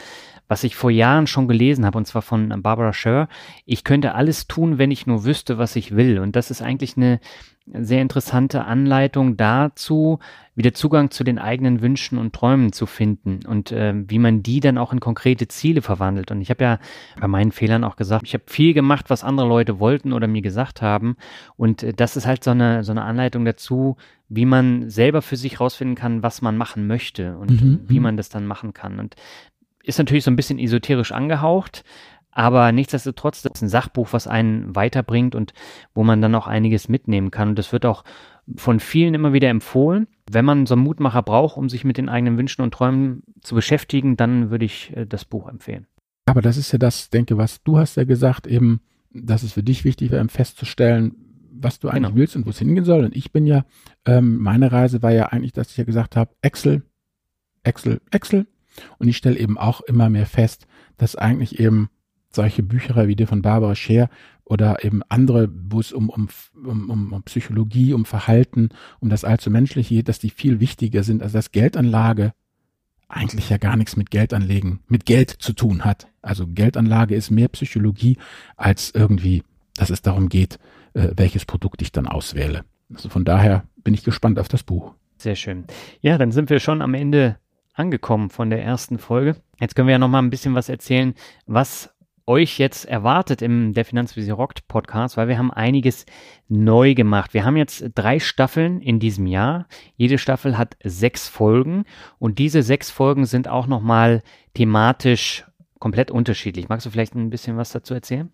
was 0.49 0.65
ich 0.65 0.77
vor 0.77 0.91
Jahren 0.91 1.27
schon 1.27 1.47
gelesen 1.47 1.85
habe, 1.85 1.99
und 1.99 2.07
zwar 2.07 2.23
von 2.23 2.63
Barbara 2.63 2.95
Scher. 2.95 3.29
Ich 3.67 3.85
könnte 3.85 4.15
alles 4.15 4.47
tun, 4.47 4.79
wenn 4.79 4.91
ich 4.91 5.07
nur 5.07 5.25
wüsste, 5.25 5.59
was 5.59 5.77
ich 5.77 5.95
will. 5.95 6.19
Und 6.21 6.37
das 6.37 6.51
ist 6.51 6.63
eigentlich 6.63 6.97
eine, 6.97 7.21
sehr 7.73 8.03
interessante 8.03 8.65
Anleitung 8.65 9.37
dazu, 9.37 10.19
wieder 10.55 10.75
Zugang 10.75 11.11
zu 11.11 11.25
den 11.25 11.39
eigenen 11.39 11.81
Wünschen 11.81 12.19
und 12.19 12.35
Träumen 12.35 12.73
zu 12.73 12.85
finden 12.87 13.41
und 13.47 13.73
äh, 13.73 13.95
wie 14.07 14.19
man 14.19 14.43
die 14.43 14.61
dann 14.61 14.77
auch 14.77 14.93
in 14.93 15.01
konkrete 15.01 15.49
Ziele 15.49 15.81
verwandelt. 15.81 16.31
Und 16.31 16.43
ich 16.43 16.51
habe 16.51 16.63
ja 16.63 16.79
bei 17.19 17.27
meinen 17.27 17.53
Fehlern 17.53 17.83
auch 17.83 17.97
gesagt, 17.97 18.27
ich 18.27 18.35
habe 18.35 18.45
viel 18.47 18.75
gemacht, 18.75 19.07
was 19.09 19.25
andere 19.25 19.49
Leute 19.49 19.81
wollten 19.81 20.13
oder 20.13 20.27
mir 20.27 20.43
gesagt 20.43 20.83
haben. 20.83 21.17
Und 21.57 21.83
äh, 21.83 21.95
das 21.95 22.17
ist 22.17 22.27
halt 22.27 22.45
so 22.45 22.51
eine, 22.51 22.85
so 22.85 22.93
eine 22.93 23.03
Anleitung 23.03 23.45
dazu, 23.45 23.97
wie 24.29 24.47
man 24.47 24.91
selber 24.91 25.23
für 25.23 25.37
sich 25.37 25.59
rausfinden 25.59 25.97
kann, 25.97 26.23
was 26.23 26.43
man 26.43 26.57
machen 26.57 26.87
möchte 26.87 27.37
und 27.39 27.63
mhm. 27.63 27.81
wie 27.87 27.97
mhm. 27.97 28.03
man 28.03 28.17
das 28.17 28.29
dann 28.29 28.47
machen 28.47 28.75
kann. 28.75 28.99
Und 28.99 29.17
ist 29.83 29.99
natürlich 29.99 30.25
so 30.25 30.31
ein 30.31 30.37
bisschen 30.37 30.59
esoterisch 30.59 31.13
angehaucht, 31.13 31.85
aber 32.35 32.73
nichtsdestotrotz, 32.73 33.43
das 33.43 33.53
ist 33.55 33.63
ein 33.63 33.69
Sachbuch, 33.69 34.13
was 34.13 34.27
einen 34.27 34.75
weiterbringt 34.75 35.37
und 35.37 35.55
wo 35.95 36.03
man 36.03 36.21
dann 36.21 36.35
auch 36.35 36.49
einiges 36.49 36.89
mitnehmen 36.89 37.31
kann. 37.31 37.51
Und 37.51 37.59
das 37.59 37.73
wird 37.73 37.87
auch 37.87 38.03
von 38.57 38.81
vielen 38.81 39.15
immer 39.15 39.33
wieder 39.33 39.49
empfohlen. 39.49 40.09
Wenn 40.31 40.45
man 40.45 40.67
so 40.67 40.75
einen 40.75 40.83
Mutmacher 40.83 41.23
braucht, 41.23 41.57
um 41.57 41.69
sich 41.69 41.85
mit 41.85 41.97
den 41.97 42.09
eigenen 42.09 42.37
Wünschen 42.37 42.63
und 42.63 42.75
Träumen 42.75 43.23
zu 43.41 43.55
beschäftigen, 43.55 44.17
dann 44.17 44.51
würde 44.51 44.65
ich 44.65 44.95
äh, 44.97 45.07
das 45.07 45.25
Buch 45.25 45.49
empfehlen. 45.49 45.87
Aber 46.27 46.43
das 46.43 46.57
ist 46.57 46.73
ja 46.73 46.79
das, 46.79 47.09
denke, 47.09 47.39
was 47.39 47.63
du 47.63 47.79
hast 47.79 47.97
ja 47.97 48.05
gesagt, 48.05 48.49
eben, 48.49 48.81
dass 49.13 49.45
es 49.45 49.53
für 49.53 49.63
dich 49.63 49.85
wichtig 49.85 50.11
wäre, 50.11 50.27
festzustellen, 50.29 51.15
was 51.53 51.79
du 51.79 51.89
eigentlich 51.89 52.09
genau. 52.09 52.17
willst 52.17 52.35
und 52.35 52.47
wo 52.47 52.51
es 52.51 52.59
hingehen 52.59 52.85
soll. 52.85 53.05
Und 53.05 53.15
ich 53.15 53.31
bin 53.31 53.47
ja, 53.47 53.65
ähm, 54.07 54.39
meine 54.39 54.73
Reise 54.73 55.03
war 55.03 55.13
ja 55.13 55.27
eigentlich, 55.27 55.53
dass 55.53 55.71
ich 55.71 55.77
ja 55.77 55.85
gesagt 55.85 56.17
habe, 56.17 56.35
Excel, 56.43 56.83
Excel, 57.63 58.01
Excel. 58.11 58.49
Und 58.99 59.07
ich 59.07 59.17
stelle 59.17 59.39
eben 59.39 59.57
auch 59.57 59.83
immer 59.83 60.11
mehr 60.11 60.27
fest, 60.27 60.67
dass 60.97 61.15
eigentlich 61.15 61.61
eben 61.61 61.91
solche 62.35 62.63
Bücher 62.63 63.07
wie 63.09 63.17
die 63.17 63.27
von 63.27 63.43
Barbara 63.43 63.75
Scher 63.75 64.09
oder 64.45 64.85
eben 64.85 65.03
andere, 65.09 65.49
wo 65.51 65.81
es 65.81 65.93
um, 65.93 66.11
um, 66.11 66.29
um, 66.65 67.13
um 67.13 67.23
Psychologie, 67.23 67.95
um 67.95 68.05
Verhalten, 68.05 68.71
um 69.01 69.09
das 69.09 69.25
allzu 69.25 69.51
menschliche 69.51 69.95
geht, 69.95 70.09
dass 70.09 70.19
die 70.19 70.31
viel 70.31 70.61
wichtiger 70.61 71.03
sind, 71.03 71.23
als 71.23 71.33
dass 71.33 71.53
Geldanlage 71.53 72.33
eigentlich 73.09 73.51
ja 73.51 73.59
gar 73.59 73.77
nichts 73.77 73.97
mit 73.97 74.11
Geldanlegen, 74.11 74.81
mit 74.89 75.07
Geld 75.07 75.31
zu 75.31 75.53
tun 75.53 75.85
hat. 75.85 76.09
Also 76.21 76.47
Geldanlage 76.47 77.15
ist 77.15 77.31
mehr 77.31 77.49
Psychologie 77.49 78.19
als 78.57 78.91
irgendwie, 78.95 79.43
dass 79.77 79.91
es 79.91 80.03
darum 80.03 80.29
geht, 80.29 80.59
äh, 80.95 81.11
welches 81.17 81.45
Produkt 81.45 81.81
ich 81.83 81.93
dann 81.93 82.07
auswähle. 82.07 82.65
Also 82.93 83.09
von 83.09 83.25
daher 83.25 83.65
bin 83.83 83.95
ich 83.95 84.05
gespannt 84.05 84.39
auf 84.39 84.49
das 84.49 84.63
Buch. 84.63 84.95
Sehr 85.17 85.37
schön. 85.37 85.65
Ja, 86.01 86.19
dann 86.19 86.33
sind 86.33 86.51
wir 86.51 86.61
schon 86.61 86.83
am 86.83 86.95
Ende 86.95 87.39
angekommen 87.75 88.31
von 88.31 88.51
der 88.51 88.63
ersten 88.63 88.99
Folge. 88.99 89.37
Jetzt 89.61 89.75
können 89.75 89.89
wir 89.89 89.93
ja 89.93 89.99
noch 89.99 90.09
mal 90.09 90.21
ein 90.21 90.31
bisschen 90.31 90.55
was 90.55 90.69
erzählen, 90.69 91.15
was 91.47 91.94
euch 92.27 92.59
jetzt 92.59 92.87
erwartet 92.87 93.43
im 93.43 93.75
Der 93.75 93.85
Finanzvisier 93.85 94.35
Rockt 94.35 94.67
Podcast, 94.69 95.17
weil 95.17 95.29
wir 95.29 95.39
haben 95.39 95.53
einiges 95.53 96.07
neu 96.49 96.95
gemacht. 96.95 97.35
Wir 97.35 97.45
haben 97.45 97.57
jetzt 97.57 97.85
drei 97.95 98.19
Staffeln 98.19 98.81
in 98.81 98.99
diesem 98.99 99.27
Jahr. 99.27 99.67
Jede 99.97 100.19
Staffel 100.19 100.57
hat 100.57 100.77
sechs 100.83 101.29
Folgen 101.29 101.85
und 102.19 102.39
diese 102.39 102.63
sechs 102.63 102.91
Folgen 102.91 103.27
sind 103.27 103.49
auch 103.49 103.67
nochmal 103.67 104.23
thematisch 104.55 105.45
komplett 105.79 106.11
unterschiedlich. 106.11 106.69
Magst 106.69 106.87
du 106.87 106.91
vielleicht 106.91 107.15
ein 107.15 107.31
bisschen 107.31 107.57
was 107.57 107.73
dazu 107.73 107.93
erzählen? 107.93 108.31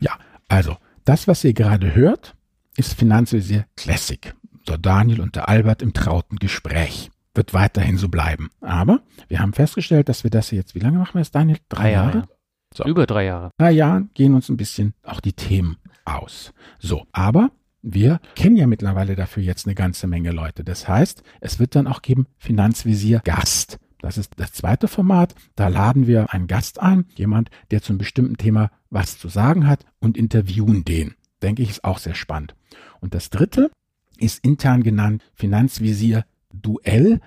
Ja, 0.00 0.12
also 0.48 0.76
das, 1.04 1.28
was 1.28 1.44
ihr 1.44 1.52
gerade 1.52 1.94
hört, 1.94 2.34
ist 2.76 2.94
Finanzvisier 2.94 3.66
Classic. 3.76 4.34
Der 4.66 4.78
Daniel 4.78 5.20
und 5.20 5.36
der 5.36 5.48
Albert 5.48 5.82
im 5.82 5.92
trauten 5.92 6.38
Gespräch. 6.38 7.10
Wird 7.34 7.52
weiterhin 7.52 7.98
so 7.98 8.08
bleiben. 8.08 8.50
Aber 8.60 9.00
wir 9.28 9.40
haben 9.40 9.52
festgestellt, 9.52 10.08
dass 10.08 10.24
wir 10.24 10.30
das 10.30 10.50
jetzt, 10.50 10.74
wie 10.74 10.78
lange 10.78 10.98
machen 10.98 11.14
wir 11.14 11.20
das, 11.20 11.32
Daniel? 11.32 11.58
Drei 11.68 11.92
Jahre? 11.92 12.28
So. 12.76 12.84
Über 12.84 13.06
drei 13.06 13.26
Jahre. 13.26 13.50
Drei 13.56 13.70
Jahren 13.70 14.10
gehen 14.14 14.34
uns 14.34 14.48
ein 14.48 14.56
bisschen 14.56 14.94
auch 15.04 15.20
die 15.20 15.32
Themen 15.32 15.76
aus. 16.04 16.52
So, 16.80 17.06
aber 17.12 17.50
wir 17.82 18.20
kennen 18.34 18.56
ja 18.56 18.66
mittlerweile 18.66 19.14
dafür 19.14 19.42
jetzt 19.42 19.66
eine 19.66 19.74
ganze 19.74 20.06
Menge 20.06 20.32
Leute. 20.32 20.64
Das 20.64 20.88
heißt, 20.88 21.22
es 21.40 21.58
wird 21.60 21.76
dann 21.76 21.86
auch 21.86 22.02
geben 22.02 22.26
Finanzvisier 22.36 23.20
Gast. 23.24 23.78
Das 24.00 24.18
ist 24.18 24.32
das 24.36 24.52
zweite 24.52 24.88
Format. 24.88 25.34
Da 25.54 25.68
laden 25.68 26.06
wir 26.06 26.32
einen 26.34 26.46
Gast 26.46 26.80
ein, 26.80 27.06
jemand, 27.14 27.50
der 27.70 27.80
zum 27.80 27.96
bestimmten 27.96 28.36
Thema 28.36 28.70
was 28.90 29.18
zu 29.18 29.28
sagen 29.28 29.66
hat 29.66 29.86
und 30.00 30.16
interviewen 30.16 30.84
den. 30.84 31.14
Denke 31.42 31.62
ich, 31.62 31.70
ist 31.70 31.84
auch 31.84 31.98
sehr 31.98 32.14
spannend. 32.14 32.54
Und 33.00 33.14
das 33.14 33.30
dritte 33.30 33.70
ist 34.18 34.44
intern 34.44 34.82
genannt 34.82 35.22
Finanzvisier 35.34 36.24
Duell 36.62 37.20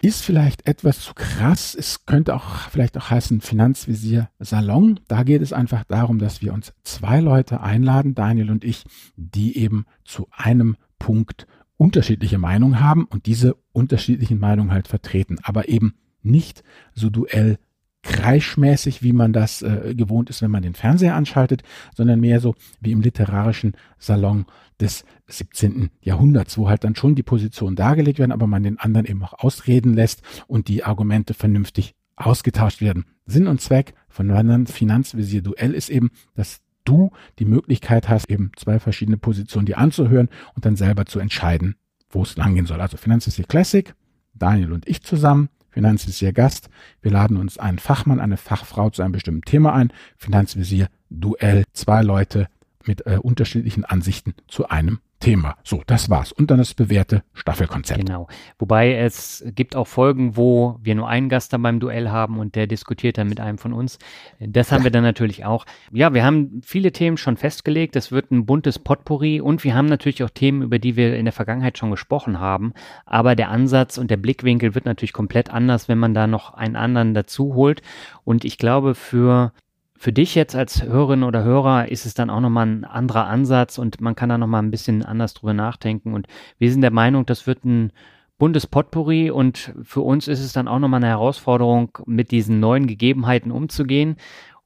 ist 0.00 0.22
vielleicht 0.24 0.66
etwas 0.66 1.00
zu 1.00 1.14
krass. 1.14 1.74
Es 1.74 2.06
könnte 2.06 2.34
auch 2.34 2.70
vielleicht 2.70 2.96
auch 2.96 3.10
heißen 3.10 3.40
Finanzvisier 3.40 4.28
Salon. 4.38 5.00
Da 5.08 5.22
geht 5.22 5.42
es 5.42 5.52
einfach 5.52 5.84
darum, 5.84 6.18
dass 6.18 6.40
wir 6.40 6.52
uns 6.52 6.72
zwei 6.84 7.20
Leute 7.20 7.60
einladen, 7.60 8.14
Daniel 8.14 8.50
und 8.50 8.64
ich, 8.64 8.84
die 9.16 9.56
eben 9.58 9.86
zu 10.04 10.28
einem 10.30 10.76
Punkt 10.98 11.46
unterschiedliche 11.76 12.38
Meinungen 12.38 12.80
haben 12.80 13.04
und 13.04 13.26
diese 13.26 13.56
unterschiedlichen 13.72 14.38
Meinungen 14.38 14.72
halt 14.72 14.88
vertreten, 14.88 15.38
aber 15.42 15.68
eben 15.68 15.94
nicht 16.22 16.62
so 16.94 17.10
Duell 17.10 17.58
kreischmäßig, 18.02 19.02
wie 19.02 19.12
man 19.12 19.32
das 19.32 19.62
äh, 19.62 19.94
gewohnt 19.94 20.30
ist, 20.30 20.42
wenn 20.42 20.50
man 20.50 20.62
den 20.62 20.74
Fernseher 20.74 21.16
anschaltet, 21.16 21.62
sondern 21.94 22.20
mehr 22.20 22.40
so 22.40 22.54
wie 22.80 22.92
im 22.92 23.00
literarischen 23.00 23.76
Salon 23.98 24.46
des 24.80 25.04
17. 25.26 25.90
Jahrhunderts, 26.00 26.56
wo 26.56 26.68
halt 26.68 26.84
dann 26.84 26.94
schon 26.94 27.14
die 27.14 27.22
Positionen 27.22 27.76
dargelegt 27.76 28.18
werden, 28.18 28.32
aber 28.32 28.46
man 28.46 28.62
den 28.62 28.78
anderen 28.78 29.06
eben 29.06 29.22
auch 29.22 29.34
ausreden 29.34 29.94
lässt 29.94 30.22
und 30.46 30.68
die 30.68 30.84
Argumente 30.84 31.34
vernünftig 31.34 31.94
ausgetauscht 32.16 32.80
werden. 32.80 33.04
Sinn 33.26 33.46
und 33.46 33.60
Zweck 33.60 33.94
von 34.08 34.30
einem 34.30 34.66
Finanzvisier 34.66 35.42
Duell 35.42 35.74
ist 35.74 35.90
eben, 35.90 36.10
dass 36.34 36.60
du 36.84 37.10
die 37.38 37.44
Möglichkeit 37.44 38.08
hast, 38.08 38.30
eben 38.30 38.52
zwei 38.56 38.78
verschiedene 38.78 39.18
Positionen 39.18 39.66
dir 39.66 39.78
anzuhören 39.78 40.28
und 40.54 40.64
dann 40.64 40.76
selber 40.76 41.06
zu 41.06 41.18
entscheiden, 41.18 41.76
wo 42.08 42.22
es 42.22 42.36
langgehen 42.36 42.66
soll. 42.66 42.80
Also 42.80 42.96
Finanzvisier 42.96 43.44
Classic, 43.44 43.94
Daniel 44.34 44.72
und 44.72 44.88
ich 44.88 45.02
zusammen, 45.02 45.50
Finanzvisier 45.78 46.32
Gast. 46.32 46.70
Wir 47.02 47.12
laden 47.12 47.36
uns 47.36 47.56
einen 47.56 47.78
Fachmann, 47.78 48.18
eine 48.18 48.36
Fachfrau 48.36 48.90
zu 48.90 49.00
einem 49.00 49.12
bestimmten 49.12 49.42
Thema 49.42 49.74
ein. 49.74 49.92
Finanzvisier 50.16 50.88
Duell, 51.08 51.62
zwei 51.72 52.02
Leute 52.02 52.48
mit 52.84 53.06
äh, 53.06 53.18
unterschiedlichen 53.22 53.84
Ansichten 53.84 54.34
zu 54.48 54.68
einem 54.68 54.98
Thema. 55.20 55.56
So, 55.64 55.82
das 55.86 56.10
war's. 56.10 56.30
Und 56.32 56.50
dann 56.50 56.58
das 56.58 56.74
bewährte 56.74 57.24
Staffelkonzept. 57.34 58.06
Genau. 58.06 58.28
Wobei 58.58 58.94
es 58.94 59.44
gibt 59.54 59.74
auch 59.74 59.86
Folgen, 59.86 60.36
wo 60.36 60.78
wir 60.80 60.94
nur 60.94 61.08
einen 61.08 61.28
Gast 61.28 61.52
dann 61.52 61.62
beim 61.62 61.80
Duell 61.80 62.10
haben 62.10 62.38
und 62.38 62.54
der 62.54 62.66
diskutiert 62.66 63.18
dann 63.18 63.28
mit 63.28 63.40
einem 63.40 63.58
von 63.58 63.72
uns. 63.72 63.98
Das 64.38 64.70
haben 64.70 64.80
ja. 64.80 64.84
wir 64.84 64.90
dann 64.92 65.02
natürlich 65.02 65.44
auch. 65.44 65.64
Ja, 65.92 66.14
wir 66.14 66.24
haben 66.24 66.60
viele 66.64 66.92
Themen 66.92 67.16
schon 67.16 67.36
festgelegt. 67.36 67.96
Es 67.96 68.12
wird 68.12 68.30
ein 68.30 68.46
buntes 68.46 68.78
Potpourri 68.78 69.40
und 69.40 69.64
wir 69.64 69.74
haben 69.74 69.86
natürlich 69.86 70.22
auch 70.22 70.30
Themen, 70.30 70.62
über 70.62 70.78
die 70.78 70.94
wir 70.96 71.16
in 71.16 71.24
der 71.24 71.32
Vergangenheit 71.32 71.78
schon 71.78 71.90
gesprochen 71.90 72.38
haben. 72.38 72.72
Aber 73.04 73.34
der 73.34 73.50
Ansatz 73.50 73.98
und 73.98 74.10
der 74.10 74.18
Blickwinkel 74.18 74.74
wird 74.74 74.84
natürlich 74.84 75.12
komplett 75.12 75.50
anders, 75.50 75.88
wenn 75.88 75.98
man 75.98 76.14
da 76.14 76.26
noch 76.26 76.54
einen 76.54 76.76
anderen 76.76 77.14
dazu 77.14 77.54
holt. 77.54 77.82
Und 78.24 78.44
ich 78.44 78.56
glaube, 78.56 78.94
für 78.94 79.52
für 79.98 80.12
dich 80.12 80.36
jetzt 80.36 80.54
als 80.54 80.82
Hörerin 80.82 81.24
oder 81.24 81.42
Hörer 81.42 81.88
ist 81.88 82.06
es 82.06 82.14
dann 82.14 82.30
auch 82.30 82.40
nochmal 82.40 82.66
ein 82.66 82.84
anderer 82.84 83.26
Ansatz 83.26 83.78
und 83.78 84.00
man 84.00 84.14
kann 84.14 84.28
da 84.28 84.38
nochmal 84.38 84.62
ein 84.62 84.70
bisschen 84.70 85.04
anders 85.04 85.34
drüber 85.34 85.54
nachdenken. 85.54 86.14
Und 86.14 86.28
wir 86.58 86.70
sind 86.70 86.82
der 86.82 86.92
Meinung, 86.92 87.26
das 87.26 87.48
wird 87.48 87.64
ein 87.64 87.92
buntes 88.38 88.68
Potpourri 88.68 89.32
und 89.32 89.74
für 89.82 90.02
uns 90.02 90.28
ist 90.28 90.38
es 90.38 90.52
dann 90.52 90.68
auch 90.68 90.78
nochmal 90.78 90.98
eine 90.98 91.08
Herausforderung, 91.08 91.98
mit 92.06 92.30
diesen 92.30 92.60
neuen 92.60 92.86
Gegebenheiten 92.86 93.50
umzugehen. 93.50 94.16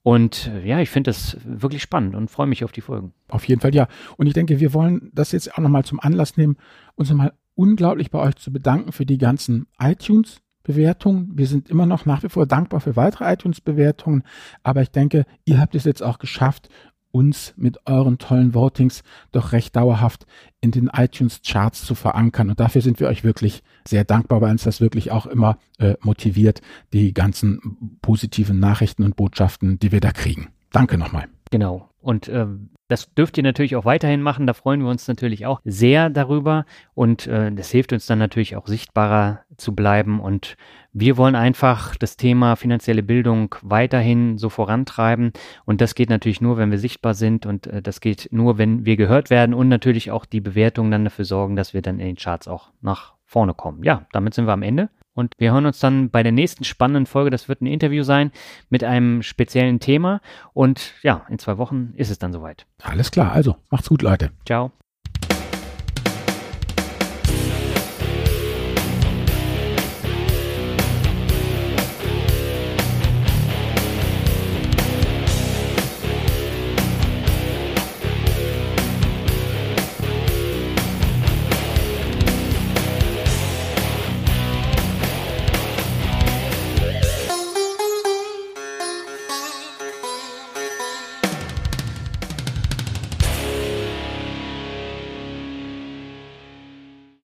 Und 0.03 0.51
ja, 0.65 0.81
ich 0.81 0.91
finde 0.91 1.09
das 1.09 1.39
wirklich 1.45 1.81
spannend 1.81 2.15
und 2.15 2.31
freue 2.31 2.47
mich 2.47 2.63
auf 2.63 2.73
die 2.73 2.83
Folgen. 2.83 3.15
Auf 3.29 3.49
jeden 3.49 3.63
Fall, 3.63 3.75
ja. 3.75 3.89
Und 4.19 4.27
ich 4.27 4.35
denke, 4.35 4.61
wir 4.61 4.75
wollen 4.75 5.11
das 5.15 5.33
jetzt 5.33 5.55
auch 5.55 5.59
nochmal 5.59 5.85
zum 5.85 5.99
Anlass 5.99 6.37
nehmen, 6.37 6.59
uns 6.95 7.09
nochmal 7.09 7.33
unglaublich 7.55 8.11
bei 8.11 8.19
euch 8.19 8.37
zu 8.37 8.53
bedanken 8.53 8.93
für 8.93 9.07
die 9.07 9.19
ganzen 9.19 9.67
iTunes 9.79 10.42
Bewertungen. 10.63 11.33
Wir 11.35 11.47
sind 11.47 11.69
immer 11.69 11.87
noch 11.87 12.07
nach 12.07 12.23
wie 12.23 12.29
vor 12.29 12.47
dankbar 12.47 12.81
für 12.81 12.97
weitere 12.97 13.33
iTunes-Bewertungen, 13.33 14.23
aber 14.63 14.83
ich 14.83 14.91
denke, 14.91 15.25
ihr 15.45 15.61
habt 15.61 15.75
es 15.75 15.85
jetzt 15.85 16.03
auch 16.03 16.19
geschafft, 16.19 16.69
uns 17.13 17.53
mit 17.57 17.87
euren 17.87 18.19
tollen 18.19 18.55
Votings 18.55 19.03
doch 19.31 19.53
recht 19.53 19.77
dauerhaft 19.77 20.27
in 20.61 20.71
den 20.71 20.89
iTunes-Charts 20.89 21.85
zu 21.85 21.95
verankern. 21.95 22.49
Und 22.49 22.59
dafür 22.59 22.81
sind 22.81 22.99
wir 23.01 23.09
euch 23.09 23.23
wirklich 23.23 23.63
sehr 23.87 24.05
dankbar, 24.05 24.41
weil 24.41 24.51
uns 24.51 24.65
das 24.65 24.81
wirklich 24.81 25.11
auch 25.11 25.27
immer 25.27 25.59
äh, 25.79 25.95
motiviert, 26.01 26.63
die 26.93 27.13
ganzen 27.13 27.99
positiven 28.01 28.59
Nachrichten 28.59 29.05
und 29.05 29.17
Botschaften, 29.17 29.79
die 29.79 29.93
wir 29.93 30.01
da 30.01 30.11
kriegen. 30.11 30.49
Danke 30.71 30.97
nochmal. 30.97 31.29
Genau. 31.51 31.92
Und 32.03 32.29
äh, 32.29 32.47
das 32.89 33.13
dürft 33.15 33.39
ihr 33.39 33.43
natürlich 33.43 33.77
auch 33.77 33.85
weiterhin 33.85 34.21
machen. 34.23 34.47
Da 34.47 34.53
freuen 34.53 34.83
wir 34.83 34.91
uns 34.91 35.09
natürlich 35.09 35.47
auch 35.47 35.61
sehr 35.65 36.11
darüber. 36.11 36.67
Und 36.95 37.27
äh, 37.27 37.51
das 37.53 37.71
hilft 37.71 37.93
uns 37.93 38.07
dann 38.07 38.19
natürlich 38.19 38.57
auch 38.57 38.67
sichtbarer 38.67 39.41
zu 39.57 39.75
bleiben. 39.75 40.21
Und 40.21 40.57
wir 40.93 41.17
wollen 41.17 41.35
einfach 41.35 41.97
das 41.97 42.17
Thema 42.17 42.57
finanzielle 42.57 43.03
Bildung 43.03 43.55
weiterhin 43.63 44.37
so 44.37 44.51
vorantreiben. 44.51 45.33
Und 45.65 45.81
das 45.81 45.95
geht 45.95 46.11
natürlich 46.11 46.41
nur, 46.41 46.59
wenn 46.59 46.71
wir 46.71 46.79
sichtbar 46.79 47.15
sind. 47.15 47.47
Und 47.47 47.67
äh, 47.67 47.81
das 47.81 48.01
geht 48.01 48.29
nur, 48.31 48.59
wenn 48.59 48.85
wir 48.85 48.97
gehört 48.97 49.31
werden 49.31 49.55
und 49.55 49.69
natürlich 49.69 50.11
auch 50.11 50.27
die 50.27 50.41
Bewertungen 50.41 50.91
dann 50.91 51.05
dafür 51.05 51.25
sorgen, 51.25 51.57
dass 51.57 51.73
wir 51.73 51.83
dann 51.83 51.99
in 51.99 52.07
den 52.07 52.17
Charts 52.17 52.49
auch 52.49 52.73
nach 52.83 53.15
vorne 53.25 53.55
kommen. 53.55 53.83
Ja, 53.85 54.07
damit 54.13 54.35
sind 54.35 54.47
wir 54.47 54.53
am 54.53 54.63
Ende. 54.63 54.91
Und 55.15 55.35
wir 55.39 55.53
hören 55.53 55.67
uns 55.67 55.79
dann 55.79 56.11
bei 56.11 56.23
der 56.23 56.33
nächsten 56.33 56.65
spannenden 56.65 57.07
Folge. 57.07 57.31
Das 57.31 57.49
wird 57.49 57.61
ein 57.61 57.67
Interview 57.67 58.03
sein 58.03 58.33
mit 58.71 58.83
einem 58.83 59.23
speziellen 59.23 59.79
Thema. 59.81 60.21
Und 60.55 60.95
ja, 61.03 61.27
in 61.29 61.39
zwei 61.39 61.59
Wochen 61.59 61.93
ist 61.97 62.11
es 62.11 62.19
dann 62.19 62.33
soweit. 62.33 62.67
Alles 62.83 63.11
klar. 63.11 63.33
Also, 63.33 63.57
macht's 63.71 63.89
gut, 63.89 64.03
Leute. 64.03 64.31
Ciao. 64.47 64.73